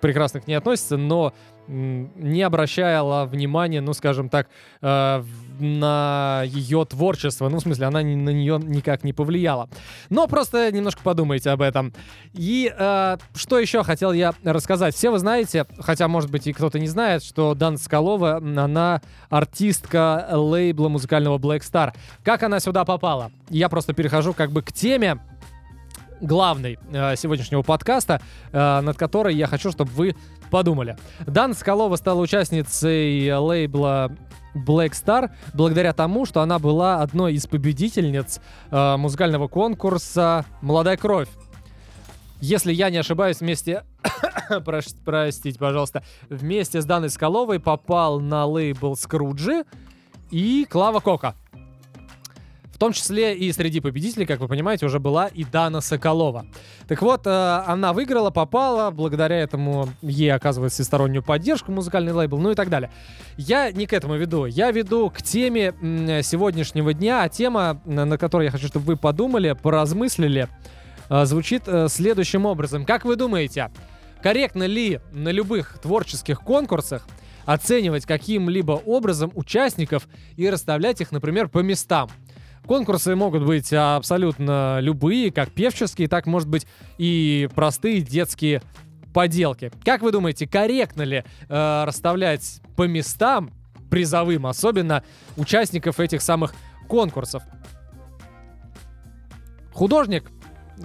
прекрасно 0.00 0.40
к 0.40 0.46
ней 0.46 0.54
относится, 0.56 0.96
но 0.96 1.32
не 1.68 2.42
обращала 2.42 3.26
внимания, 3.26 3.80
ну, 3.80 3.92
скажем 3.92 4.28
так, 4.28 4.48
э, 4.82 5.22
на 5.58 6.42
ее 6.46 6.84
творчество. 6.84 7.48
Ну, 7.48 7.58
в 7.58 7.60
смысле, 7.60 7.86
она 7.86 8.00
на 8.00 8.30
нее 8.30 8.60
никак 8.62 9.04
не 9.04 9.12
повлияла. 9.12 9.68
Но 10.10 10.26
просто 10.26 10.70
немножко 10.70 11.02
подумайте 11.02 11.50
об 11.50 11.62
этом. 11.62 11.92
И 12.34 12.72
э, 12.76 13.16
что 13.34 13.58
еще 13.58 13.82
хотел 13.82 14.12
я 14.12 14.34
рассказать? 14.44 14.94
Все 14.94 15.10
вы 15.10 15.18
знаете, 15.18 15.66
хотя, 15.78 16.08
может 16.08 16.30
быть, 16.30 16.46
и 16.46 16.52
кто-то 16.52 16.78
не 16.78 16.88
знает, 16.88 17.22
что 17.22 17.54
Дан 17.54 17.78
Скалова, 17.78 18.36
она 18.36 19.00
артистка 19.30 20.28
лейбла 20.32 20.88
музыкального 20.88 21.38
Black 21.38 21.60
Star. 21.60 21.92
Как 22.22 22.42
она 22.42 22.60
сюда 22.60 22.84
попала? 22.84 23.30
Я 23.48 23.68
просто 23.68 23.92
перехожу 23.92 24.34
как 24.34 24.50
бы 24.50 24.62
к 24.62 24.72
теме, 24.72 25.18
главной 26.20 26.78
э, 26.92 27.16
сегодняшнего 27.16 27.62
подкаста, 27.62 28.20
э, 28.52 28.80
над 28.80 28.96
которой 28.96 29.34
я 29.34 29.46
хочу, 29.46 29.72
чтобы 29.72 29.90
вы 29.92 30.16
подумали. 30.50 30.96
Дан 31.26 31.54
Скалова 31.54 31.96
стала 31.96 32.20
участницей 32.20 33.32
лейбла 33.36 34.12
Black 34.54 34.92
Star 34.92 35.30
благодаря 35.54 35.92
тому, 35.92 36.24
что 36.24 36.40
она 36.40 36.58
была 36.58 37.02
одной 37.02 37.34
из 37.34 37.46
победительниц 37.46 38.40
э, 38.70 38.96
музыкального 38.96 39.48
конкурса 39.48 40.44
«Молодая 40.62 40.96
кровь». 40.96 41.28
Если 42.40 42.72
я 42.72 42.90
не 42.90 42.98
ошибаюсь, 42.98 43.40
вместе... 43.40 43.84
Простите, 45.04 45.58
пожалуйста. 45.58 46.02
Вместе 46.28 46.80
с 46.80 46.84
Даной 46.84 47.10
Скаловой 47.10 47.60
попал 47.60 48.20
на 48.20 48.44
лейбл 48.44 48.94
Скруджи 48.94 49.64
и 50.30 50.66
Клава 50.68 51.00
Кока. 51.00 51.34
В 52.76 52.78
том 52.78 52.92
числе 52.92 53.34
и 53.34 53.50
среди 53.52 53.80
победителей, 53.80 54.26
как 54.26 54.38
вы 54.38 54.48
понимаете, 54.48 54.84
уже 54.84 55.00
была 55.00 55.28
и 55.28 55.44
Дана 55.44 55.80
Соколова. 55.80 56.44
Так 56.86 57.00
вот, 57.00 57.26
э, 57.26 57.30
она 57.66 57.94
выиграла, 57.94 58.28
попала, 58.28 58.90
благодаря 58.90 59.36
этому 59.36 59.88
ей 60.02 60.30
оказывает 60.30 60.72
всестороннюю 60.72 61.22
поддержку 61.22 61.72
музыкальный 61.72 62.12
лейбл, 62.12 62.36
ну 62.36 62.50
и 62.50 62.54
так 62.54 62.68
далее. 62.68 62.90
Я 63.38 63.72
не 63.72 63.86
к 63.86 63.94
этому 63.94 64.16
веду, 64.16 64.44
я 64.44 64.72
веду 64.72 65.08
к 65.08 65.22
теме 65.22 65.72
сегодняшнего 66.22 66.92
дня, 66.92 67.22
а 67.22 67.30
тема, 67.30 67.80
на 67.86 68.04
на 68.04 68.18
которой 68.18 68.44
я 68.44 68.50
хочу, 68.50 68.66
чтобы 68.66 68.84
вы 68.84 68.96
подумали, 68.96 69.52
поразмыслили, 69.52 70.46
э, 71.08 71.24
звучит 71.24 71.62
э, 71.68 71.88
следующим 71.88 72.44
образом. 72.44 72.84
Как 72.84 73.06
вы 73.06 73.16
думаете, 73.16 73.70
корректно 74.22 74.64
ли 74.64 75.00
на 75.12 75.30
любых 75.30 75.78
творческих 75.80 76.42
конкурсах 76.42 77.08
оценивать 77.46 78.04
каким-либо 78.04 78.72
образом 78.72 79.32
участников 79.34 80.08
и 80.36 80.50
расставлять 80.50 81.00
их, 81.00 81.10
например, 81.10 81.48
по 81.48 81.60
местам? 81.60 82.10
Конкурсы 82.66 83.14
могут 83.14 83.44
быть 83.44 83.72
абсолютно 83.72 84.78
любые, 84.80 85.30
как 85.30 85.52
певческие, 85.52 86.08
так, 86.08 86.26
может 86.26 86.48
быть, 86.48 86.66
и 86.98 87.48
простые 87.54 88.00
детские 88.00 88.60
поделки. 89.14 89.70
Как 89.84 90.02
вы 90.02 90.10
думаете, 90.10 90.48
корректно 90.48 91.02
ли 91.02 91.24
э, 91.48 91.84
расставлять 91.86 92.60
по 92.76 92.86
местам 92.86 93.50
призовым, 93.88 94.46
особенно 94.46 95.04
участников 95.36 96.00
этих 96.00 96.22
самых 96.22 96.54
конкурсов? 96.88 97.44
Художник, 99.72 100.30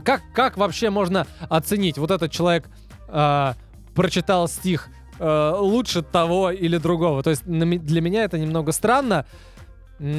как, 0.05 0.21
как 0.35 0.57
вообще 0.57 0.91
можно 0.91 1.25
оценить, 1.49 1.97
вот 1.97 2.11
этот 2.11 2.31
человек 2.31 2.69
э, 3.07 3.53
прочитал 3.95 4.47
стих 4.47 4.89
э, 5.17 5.53
лучше 5.57 6.03
того 6.03 6.51
или 6.51 6.77
другого? 6.77 7.23
То 7.23 7.31
есть 7.31 7.43
для 7.43 8.01
меня 8.01 8.23
это 8.23 8.37
немного 8.37 8.71
странно, 8.71 9.25
а, 9.25 9.25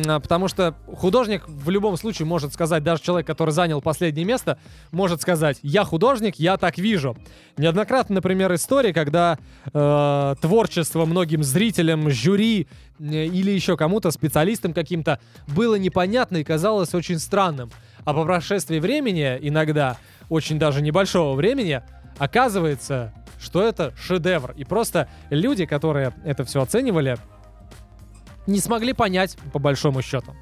Потому 0.07 0.47
что 0.47 0.77
художник 0.97 1.43
в 1.49 1.69
любом 1.69 1.97
случае 1.97 2.25
может 2.27 2.53
сказать, 2.53 2.85
даже 2.85 3.03
человек, 3.03 3.27
который 3.27 3.51
занял 3.51 3.83
последнее 3.83 4.25
место, 4.25 4.59
может 4.93 5.21
сказать, 5.23 5.59
я 5.63 5.85
художник, 5.85 6.37
я 6.37 6.57
так 6.57 6.79
вижу. 6.79 7.17
Неоднократно, 7.57 8.17
например, 8.17 8.55
истории, 8.55 8.93
когда 8.93 9.39
э, 9.73 10.35
творчество 10.41 11.05
многим 11.05 11.43
зрителям, 11.43 12.11
жюри 12.11 12.69
э, 13.01 13.05
или 13.27 13.51
еще 13.51 13.77
кому-то, 13.77 14.13
специалистам 14.13 14.73
каким-то, 14.73 15.19
было 15.49 15.75
непонятно 15.75 16.37
и 16.37 16.45
казалось 16.45 16.95
очень 16.95 17.19
странным. 17.19 17.73
А 18.05 18.15
по 18.15 18.23
прошествии 18.23 18.79
времени, 18.79 19.37
иногда 19.41 19.97
очень 20.29 20.61
даже 20.61 20.81
небольшого 20.81 21.35
времени, 21.35 21.83
оказывается, 22.19 23.13
что 23.41 23.61
это 23.61 23.93
шедевр. 23.97 24.53
И 24.57 24.63
просто 24.63 25.09
люди, 25.31 25.67
которые 25.67 26.15
это 26.25 26.45
все 26.45 26.63
оценивали, 26.63 27.19
не 28.47 28.59
смогли 28.59 28.93
понять, 28.93 29.37
по 29.53 29.59
большому 29.59 30.03
счету. 30.03 30.35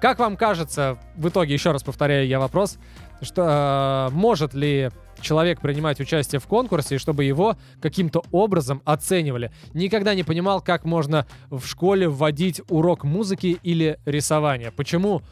Как 0.00 0.18
вам 0.18 0.36
кажется, 0.36 0.98
в 1.16 1.28
итоге, 1.28 1.54
еще 1.54 1.72
раз 1.72 1.82
повторяю 1.82 2.26
я 2.26 2.38
вопрос, 2.38 2.78
что 3.22 4.08
э, 4.10 4.14
может 4.14 4.52
ли 4.52 4.90
человек 5.20 5.60
принимать 5.60 6.00
участие 6.00 6.38
в 6.38 6.46
конкурсе, 6.46 6.96
и 6.96 6.98
чтобы 6.98 7.24
его 7.24 7.56
каким-то 7.80 8.22
образом 8.30 8.82
оценивали? 8.84 9.50
Никогда 9.72 10.14
не 10.14 10.22
понимал, 10.22 10.60
как 10.60 10.84
можно 10.84 11.26
в 11.50 11.66
школе 11.66 12.08
вводить 12.08 12.60
урок 12.68 13.04
музыки 13.04 13.58
или 13.62 13.98
рисования. 14.04 14.70
Почему? 14.70 15.22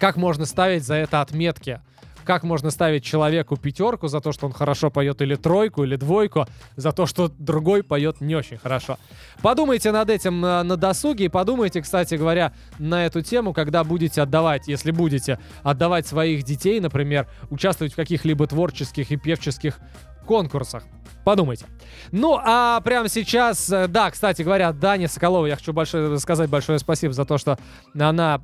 Как 0.00 0.16
можно 0.16 0.46
ставить 0.46 0.84
за 0.84 0.94
это 0.94 1.20
отметки? 1.20 1.80
Как 2.26 2.42
можно 2.42 2.70
ставить 2.70 3.04
человеку 3.04 3.56
пятерку 3.56 4.08
за 4.08 4.20
то, 4.20 4.32
что 4.32 4.46
он 4.46 4.52
хорошо 4.52 4.90
поет, 4.90 5.22
или 5.22 5.36
тройку, 5.36 5.84
или 5.84 5.94
двойку 5.94 6.46
за 6.74 6.90
то, 6.90 7.06
что 7.06 7.30
другой 7.38 7.84
поет 7.84 8.20
не 8.20 8.34
очень 8.34 8.58
хорошо? 8.58 8.98
Подумайте 9.42 9.92
над 9.92 10.10
этим 10.10 10.40
на, 10.40 10.76
досуге 10.76 11.26
и 11.26 11.28
подумайте, 11.28 11.80
кстати 11.80 12.16
говоря, 12.16 12.52
на 12.80 13.06
эту 13.06 13.22
тему, 13.22 13.52
когда 13.54 13.84
будете 13.84 14.22
отдавать, 14.22 14.66
если 14.66 14.90
будете 14.90 15.38
отдавать 15.62 16.08
своих 16.08 16.42
детей, 16.42 16.80
например, 16.80 17.28
участвовать 17.50 17.92
в 17.92 17.96
каких-либо 17.96 18.48
творческих 18.48 19.12
и 19.12 19.16
певческих 19.16 19.78
конкурсах. 20.26 20.82
Подумайте. 21.24 21.66
Ну, 22.10 22.38
а 22.42 22.80
прямо 22.80 23.08
сейчас, 23.08 23.70
э, 23.70 23.86
да, 23.88 24.10
кстати 24.10 24.42
говоря, 24.42 24.72
Дане 24.72 25.06
Соколовой 25.06 25.50
я 25.50 25.56
хочу 25.56 25.72
большое, 25.72 26.18
сказать 26.18 26.50
большое 26.50 26.78
спасибо 26.80 27.12
за 27.12 27.24
то, 27.24 27.38
что 27.38 27.58
она 27.98 28.42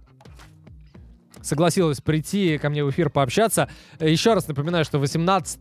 согласилась 1.42 2.00
прийти 2.00 2.58
ко 2.58 2.70
мне 2.70 2.84
в 2.84 2.90
эфир 2.90 3.10
пообщаться. 3.10 3.68
Еще 4.00 4.34
раз 4.34 4.48
напоминаю, 4.48 4.84
что 4.84 4.98
18 4.98 5.60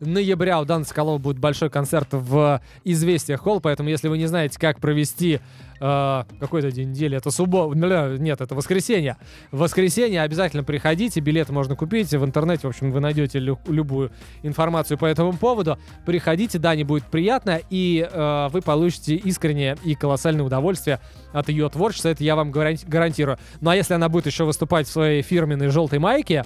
ноября 0.00 0.60
у 0.60 0.64
Даны 0.64 0.84
Соколова 0.84 1.18
будет 1.18 1.38
большой 1.38 1.70
концерт 1.70 2.08
в 2.12 2.60
Известия 2.84 3.36
Холл, 3.36 3.60
поэтому 3.60 3.88
если 3.88 4.08
вы 4.08 4.18
не 4.18 4.26
знаете, 4.26 4.58
как 4.58 4.80
провести 4.80 5.40
э, 5.80 6.22
какой-то 6.40 6.70
день 6.70 6.90
недели, 6.90 7.16
это 7.16 7.30
суббота, 7.30 7.76
нет, 7.76 8.40
это 8.40 8.54
воскресенье. 8.54 9.16
В 9.50 9.58
воскресенье 9.58 10.22
обязательно 10.22 10.64
приходите, 10.64 11.20
билеты 11.20 11.52
можно 11.52 11.76
купить 11.76 12.10
в 12.10 12.24
интернете, 12.24 12.66
в 12.66 12.70
общем, 12.70 12.90
вы 12.90 13.00
найдете 13.00 13.38
лю- 13.38 13.58
любую 13.66 14.10
информацию 14.42 14.98
по 14.98 15.06
этому 15.06 15.32
поводу. 15.34 15.78
Приходите, 16.06 16.58
Дане 16.58 16.84
будет 16.84 17.04
приятно, 17.04 17.60
и 17.70 18.08
э, 18.10 18.48
вы 18.50 18.60
получите 18.60 19.16
искреннее 19.16 19.76
и 19.84 19.94
колоссальное 19.94 20.44
удовольствие 20.44 21.00
от 21.32 21.48
ее 21.48 21.68
творчества, 21.68 22.08
это 22.08 22.24
я 22.24 22.36
вам 22.36 22.50
гаранти- 22.50 22.88
гарантирую. 22.88 23.38
Ну 23.60 23.70
а 23.70 23.76
если 23.76 23.94
она 23.94 24.08
будет 24.08 24.26
еще 24.26 24.44
выступать 24.44 24.86
в 24.86 24.90
своей 24.92 25.22
фирменной 25.22 25.68
желтой 25.68 25.98
майке, 25.98 26.44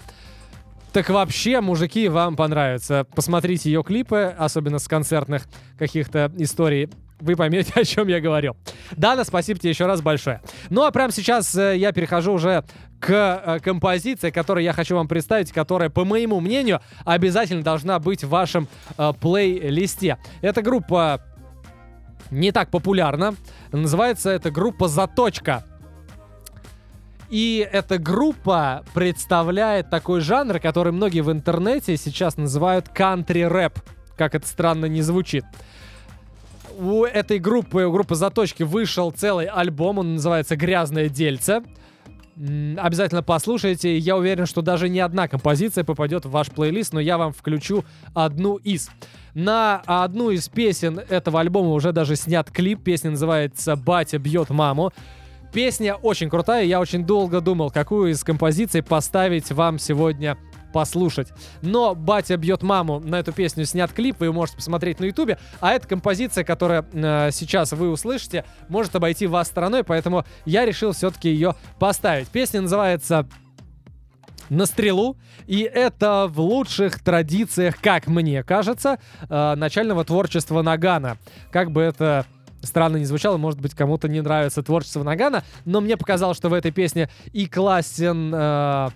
так 0.93 1.09
вообще, 1.11 1.61
мужики, 1.61 2.09
вам 2.09 2.37
понравится. 2.37 3.07
Посмотрите 3.15 3.71
ее 3.71 3.83
клипы, 3.83 4.35
особенно 4.39 4.79
с 4.79 4.89
концертных 4.89 5.47
каких-то 5.79 6.33
историй. 6.39 6.89
Вы 7.21 7.37
поймете, 7.37 7.73
о 7.81 7.85
чем 7.85 8.09
я 8.09 8.21
говорю. 8.21 8.57
Дана, 8.97 9.25
спасибо 9.25 9.59
тебе 9.59 9.71
еще 9.71 9.87
раз 9.87 10.01
большое. 10.01 10.41
Ну 10.71 10.85
а 10.85 10.91
прямо 10.91 11.13
сейчас 11.13 11.55
э, 11.57 11.77
я 11.77 11.93
перехожу 11.93 12.33
уже 12.33 12.65
к 13.01 13.11
э, 13.11 13.59
композиции, 13.61 14.31
которую 14.31 14.65
я 14.65 14.73
хочу 14.73 14.97
вам 14.97 15.09
представить, 15.09 15.53
которая, 15.53 15.91
по 15.91 16.05
моему 16.05 16.41
мнению, 16.41 16.81
обязательно 17.05 17.63
должна 17.63 17.99
быть 17.99 18.25
в 18.25 18.29
вашем 18.29 18.69
э, 18.97 19.13
плейлисте. 19.21 20.19
Эта 20.43 20.63
группа 20.63 21.21
не 22.31 22.53
так 22.53 22.71
популярна. 22.71 23.35
Называется 23.73 24.31
эта 24.31 24.51
группа 24.51 24.89
«Заточка». 24.89 25.65
И 27.31 27.69
эта 27.71 27.99
группа 27.99 28.85
представляет 28.95 29.91
такой 29.91 30.21
жанр, 30.21 30.61
который 30.61 30.93
многие 30.93 31.21
в 31.21 31.31
интернете 31.31 31.97
сейчас 31.97 32.37
называют 32.37 32.89
кантри-рэп. 32.89 33.79
Как 34.17 34.35
это 34.35 34.47
странно 34.47 34.87
не 34.87 35.03
звучит. 35.03 35.45
У 36.79 37.05
этой 37.05 37.39
группы, 37.39 37.85
у 37.85 37.93
группы 37.93 38.15
Заточки 38.15 38.63
вышел 38.63 39.11
целый 39.11 39.47
альбом, 39.47 39.99
он 39.99 40.15
называется 40.15 40.57
«Грязное 40.57 41.09
дельце». 41.09 41.63
Обязательно 42.37 43.25
послушайте. 43.25 43.99
Я 43.99 44.17
уверен, 44.17 44.47
что 44.47 44.63
даже 44.63 44.89
не 44.89 45.01
одна 45.01 45.27
композиция 45.27 45.83
попадет 45.83 46.25
в 46.25 46.31
ваш 46.31 46.49
плейлист, 46.53 46.93
но 46.93 47.01
я 47.01 47.19
вам 47.19 47.33
включу 47.33 47.85
одну 48.15 48.57
из. 48.57 48.91
На 49.35 49.83
одну 49.87 50.31
из 50.31 50.49
песен 50.49 51.01
этого 51.09 51.41
альбома 51.41 51.71
уже 51.71 51.93
даже 51.93 52.15
снят 52.15 52.49
клип. 52.49 52.85
Песня 52.85 53.11
называется 53.11 53.75
«Батя 53.75 54.19
бьет 54.19 54.51
маму». 54.51 54.93
Песня 55.53 55.95
очень 55.95 56.29
крутая, 56.29 56.65
я 56.65 56.81
очень 56.81 57.05
долго 57.05 57.41
думал, 57.41 57.71
какую 57.71 58.11
из 58.11 58.23
композиций 58.23 58.83
поставить 58.83 59.51
вам 59.51 59.79
сегодня 59.79 60.37
послушать. 60.73 61.29
Но 61.63 61.95
«Батя 61.95 62.37
бьет 62.37 62.63
маму» 62.63 63.01
на 63.01 63.21
эту 63.21 63.33
песню 63.33 63.65
снят 63.65 63.91
клип, 63.91 64.17
вы 64.21 64.27
его 64.27 64.35
можете 64.35 64.57
посмотреть 64.59 65.01
на 65.01 65.07
ютубе, 65.07 65.39
а 65.61 65.73
эта 65.73 65.89
композиция, 65.89 66.45
которая 66.45 66.85
э, 66.93 67.31
сейчас 67.33 67.73
вы 67.73 67.91
услышите, 67.91 68.45
может 68.69 68.95
обойти 68.95 69.27
вас 69.27 69.49
стороной, 69.49 69.83
поэтому 69.85 70.25
я 70.45 70.67
решил 70.67 70.93
все-таки 70.93 71.31
ее 71.31 71.55
поставить. 71.79 72.29
Песня 72.29 72.61
называется 72.61 73.27
на 74.51 74.67
стрелу. 74.67 75.17
И 75.47 75.61
это 75.61 76.27
в 76.29 76.41
лучших 76.41 77.03
традициях, 77.03 77.81
как 77.81 78.07
мне 78.07 78.43
кажется, 78.43 78.99
э, 79.29 79.55
начального 79.57 80.05
творчества 80.05 80.63
Нагана. 80.63 81.19
Как 81.51 81.71
бы 81.71 81.83
это 81.83 82.27
странно 82.63 82.97
не 82.97 83.05
звучало, 83.05 83.37
может 83.37 83.61
быть, 83.61 83.75
кому-то 83.75 84.09
не 84.09 84.21
нравится 84.21 84.63
творчество 84.63 85.03
Нагана, 85.03 85.45
но 85.65 85.81
мне 85.81 85.97
показалось, 85.97 86.37
что 86.37 86.49
в 86.49 86.53
этой 86.53 86.71
песне 86.71 87.09
и 87.33 87.47
классен 87.47 88.33
э, 88.35 88.89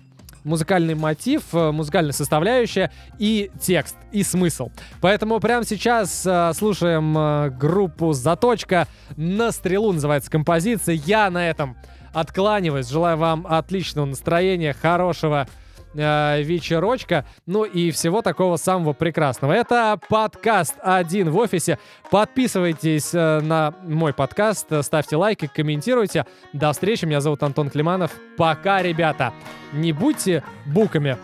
музыкальный 0.43 0.95
мотив, 0.95 1.43
э, 1.53 1.71
музыкальная 1.71 2.13
составляющая 2.13 2.91
и 3.17 3.51
текст, 3.59 3.95
и 4.11 4.23
смысл. 4.23 4.69
Поэтому 5.01 5.39
прямо 5.39 5.65
сейчас 5.65 6.25
э, 6.25 6.51
слушаем 6.53 7.17
э, 7.17 7.49
группу 7.49 8.13
«Заточка». 8.13 8.87
«На 9.15 9.51
стрелу» 9.51 9.93
называется 9.93 10.29
композиция. 10.29 10.95
Я 10.95 11.29
на 11.29 11.49
этом 11.49 11.77
откланиваюсь. 12.13 12.87
Желаю 12.87 13.17
вам 13.17 13.47
отличного 13.47 14.05
настроения, 14.05 14.73
хорошего 14.73 15.47
э, 15.93 16.41
вечерочка, 16.41 17.25
ну 17.45 17.63
и 17.63 17.91
всего 17.91 18.21
такого 18.21 18.57
самого 18.57 18.93
прекрасного. 18.93 19.53
Это 19.53 19.99
подкаст 20.09 20.75
«Один 20.81 21.29
в 21.29 21.37
офисе». 21.37 21.79
Подписывайтесь 22.11 23.13
э, 23.13 23.39
на 23.41 23.73
мой 23.83 24.13
подкаст, 24.13 24.67
ставьте 24.81 25.15
лайки, 25.15 25.49
комментируйте. 25.53 26.25
До 26.53 26.71
встречи, 26.71 27.05
меня 27.05 27.21
зовут 27.21 27.43
Антон 27.43 27.69
Климанов. 27.69 28.11
Пока, 28.37 28.81
ребята. 28.81 29.33
Не 29.71 29.93
будьте 29.93 30.43
буками. 30.65 31.17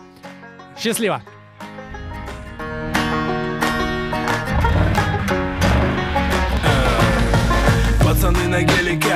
Счастливо! 0.78 1.22
Пацаны 8.02 8.48
на 8.48 8.62
геликах 8.62 9.09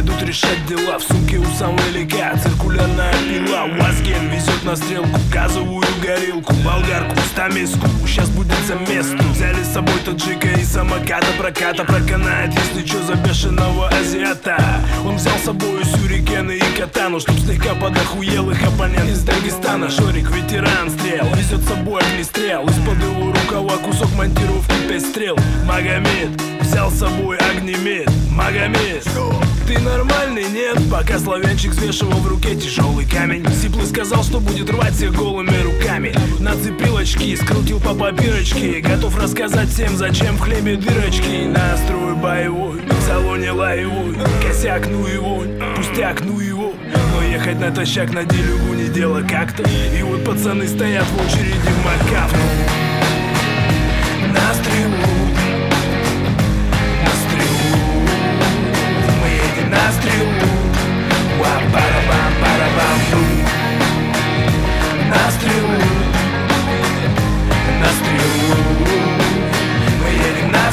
едут 0.00 0.22
решать 0.22 0.66
дела. 0.66 0.98
В 0.98 1.02
сумке 1.02 1.38
у 1.38 1.44
самвелика 1.44 2.38
циркулярная 2.42 3.12
пила. 3.28 3.64
Уазген 3.64 4.30
везет 4.30 4.64
на 4.64 4.74
стрелку 4.76 5.18
газовую 5.32 5.86
горилку 6.02 6.52
Болгарку, 6.64 7.16
стамеску, 7.32 7.86
сейчас 8.06 8.28
будет 8.30 8.58
за 8.66 8.76
место. 8.76 9.16
Взяли 9.32 9.62
с 9.62 9.72
собой 9.72 9.98
таджика 10.04 10.48
и 10.48 10.64
самоката 10.64 11.26
Проката. 11.38 11.84
Проканает, 11.84 12.52
если 12.54 12.86
чё, 12.86 13.02
за 13.02 13.14
бешеного 13.14 13.88
азиата? 13.88 14.56
Он 15.04 15.16
взял 15.16 15.36
с 15.38 15.44
собой 15.44 15.84
сюрикены 15.84 16.52
и 16.52 16.78
катану 16.78 17.20
Чтоб 17.20 17.38
слегка 17.38 17.74
подохуел 17.74 18.50
их 18.50 18.62
оппонент 18.62 19.10
из 19.10 19.22
Дагестана 19.22 19.90
Шорик, 19.90 20.30
ветеран 20.30 20.90
стрел, 20.90 21.26
везет 21.34 21.60
с 21.60 21.68
собой 21.68 22.00
огнестрел. 22.02 22.66
Из-под 22.68 22.98
его 23.02 23.32
рукава 23.32 23.76
кусок 23.78 24.10
монтировки 24.16 24.74
пять 24.88 25.04
стрел. 25.04 25.36
Магомед 25.66 26.40
взял 26.60 26.90
с 26.90 26.98
собой 26.98 27.36
огнемет. 27.38 28.10
Магомед, 28.30 29.04
ты 29.70 29.78
нормальный, 29.80 30.44
нет? 30.48 30.78
Пока 30.90 31.18
славянчик 31.18 31.72
свешивал 31.72 32.18
в 32.18 32.26
руке 32.26 32.56
тяжелый 32.56 33.06
камень. 33.06 33.44
Сиплый 33.54 33.86
сказал, 33.86 34.24
что 34.24 34.40
будет 34.40 34.68
рвать 34.70 34.94
всех 34.94 35.14
голыми 35.14 35.56
руками. 35.62 36.12
Нацепил 36.40 36.96
очки, 36.96 37.36
скрутил 37.36 37.78
по 37.78 37.94
попирочке 37.94 38.80
Готов 38.80 39.16
рассказать 39.16 39.68
всем, 39.68 39.96
зачем 39.96 40.36
в 40.36 40.40
хлебе 40.40 40.76
дырочки. 40.76 41.46
Настрой 41.46 42.14
боевой, 42.16 42.80
в 42.80 43.02
салоне 43.06 43.52
лаевой. 43.52 44.16
Косяк, 44.42 44.88
ну 44.88 45.06
его, 45.06 45.44
пустяк, 45.76 46.20
ну 46.22 46.40
его. 46.40 46.74
Но 47.14 47.22
ехать 47.22 47.60
натощак 47.60 48.12
на 48.12 48.24
делюгу 48.24 48.74
не 48.74 48.88
дело 48.88 49.22
как-то. 49.22 49.62
И 49.62 50.02
вот 50.02 50.24
пацаны 50.24 50.66
стоят 50.66 51.04
в 51.04 51.26
очереди 51.26 51.54
в 51.56 51.84
Макафу 51.84 52.89
Мы 59.70 59.76
едем 59.76 59.82
на 59.82 59.92
стрелу 59.92 60.50
Ва-бара-бам-бара-бам-бум 61.38 63.30
На 65.08 65.30
стрелу 65.30 65.80
На 67.80 67.88
стрелу 67.92 68.56
Мы 70.02 70.08
едем 70.10 70.50
на 70.50 70.64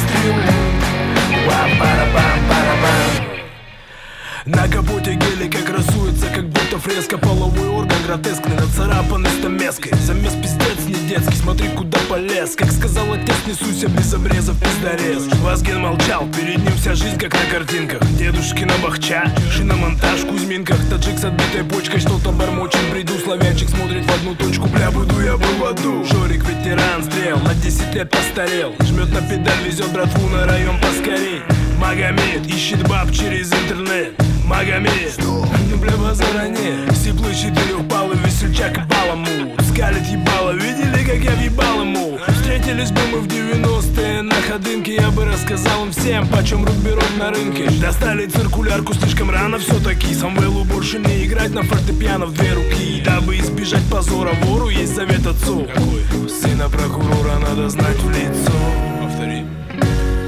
на 4.47 4.67
капоте 4.67 5.15
гелика 5.15 5.59
красуется, 5.59 6.27
как 6.33 6.47
будто 6.47 6.77
фреска. 6.79 7.17
Половой 7.17 7.67
орган 7.67 7.97
гротескный, 8.05 8.55
нацарапанный 8.55 9.29
стамеской 9.29 9.93
Замес 10.05 10.33
пиздец 10.33 10.85
не 10.87 10.95
детский, 11.09 11.35
смотри 11.35 11.67
куда 11.69 11.97
полез. 12.09 12.55
Как 12.55 12.71
сказал 12.71 13.11
отец, 13.11 13.35
несуся 13.45 13.87
без 13.87 14.13
обрезов 14.13 14.57
пиздорез. 14.59 15.27
Вазген 15.41 15.81
молчал, 15.81 16.27
перед 16.27 16.57
ним 16.57 16.73
вся 16.77 16.95
жизнь 16.95 17.17
как 17.17 17.33
на 17.33 17.51
картинках. 17.51 18.01
Дедушкина 18.17 18.73
бахча, 18.81 19.31
шиномонтаж 19.51 20.21
в 20.21 20.27
Кузьминках. 20.27 20.77
Таджик 20.89 21.19
с 21.19 21.25
отбитой 21.25 21.63
почкой, 21.65 21.99
что-то 21.99 22.31
бормочет 22.31 22.89
бреду. 22.91 23.13
Славянчик 23.23 23.69
смотрит 23.69 24.05
в 24.05 24.15
одну 24.15 24.35
точку, 24.35 24.67
бля, 24.67 24.91
буду 24.91 25.19
я 25.21 25.35
был 25.35 25.57
в 25.59 25.65
аду 25.65 26.05
Жорик 26.05 26.45
ветеран 26.45 27.03
стрел, 27.03 27.37
на 27.39 27.53
10 27.53 27.93
лет 27.93 28.09
постарел. 28.09 28.73
Жмет 28.79 29.11
на 29.11 29.21
педаль, 29.21 29.63
везет 29.65 29.91
братву 29.91 30.29
на 30.29 30.45
район 30.45 30.79
поскорей. 30.79 31.41
Магомед 31.79 32.47
ищет 32.47 32.87
баб 32.87 33.11
через 33.11 33.51
интернет 33.51 34.13
Магомед, 34.47 35.17
ну 35.19 35.45
бля 35.77 35.91
базара 35.97 36.47
нет 36.47 36.95
Сиплый 36.95 37.35
четырехпалый 37.35 38.17
весельчак 38.23 38.77
и 38.77 38.81
баламут 38.81 39.61
Скалит 39.69 40.07
ебало, 40.07 40.51
видели 40.51 41.03
как 41.03 41.17
я 41.17 41.31
въебал 41.31 41.81
ему? 41.81 42.17
Встретились 42.29 42.91
бы 42.91 43.01
мы 43.11 43.19
в 43.19 43.27
90-е 43.27 44.21
на 44.21 44.35
ходынке 44.35 44.95
Я 44.95 45.11
бы 45.11 45.25
рассказал 45.25 45.85
им 45.85 45.91
всем, 45.91 46.25
почем 46.29 46.63
руберов 46.63 47.05
на 47.19 47.31
рынке. 47.31 47.69
Достали 47.81 48.25
циркулярку 48.25 48.93
слишком 48.93 49.29
рано 49.29 49.57
все-таки 49.59 50.13
Самвелу 50.13 50.63
больше 50.63 50.99
не 50.99 51.25
играть 51.25 51.53
на 51.53 51.63
фортепиано 51.63 52.27
в 52.27 52.33
две 52.33 52.53
руки. 52.53 53.03
Дабы 53.03 53.37
избежать 53.39 53.83
позора 53.91 54.31
вору 54.43 54.69
есть 54.69 54.95
совет 54.95 55.27
отцу. 55.27 55.67
Какой? 55.73 56.29
Сына 56.29 56.69
прокурора 56.69 57.37
надо 57.39 57.69
знать 57.69 57.97
в 57.97 58.09
лицо. 58.09 58.53
Повтори. 59.01 59.45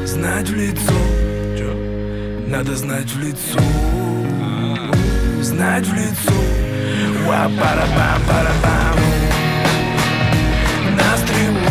Знать 0.06 0.50
в 0.50 0.56
лицо. 0.56 0.94
Надо 2.50 2.76
знать 2.76 3.10
в 3.12 3.20
лицо 3.20 4.09
Знать 5.42 5.86
в 5.88 5.94
лицо. 5.94 6.34
Ва-пара-бам-пара-бам 7.26 9.00
На 10.98 11.18
стрелу 11.18 11.69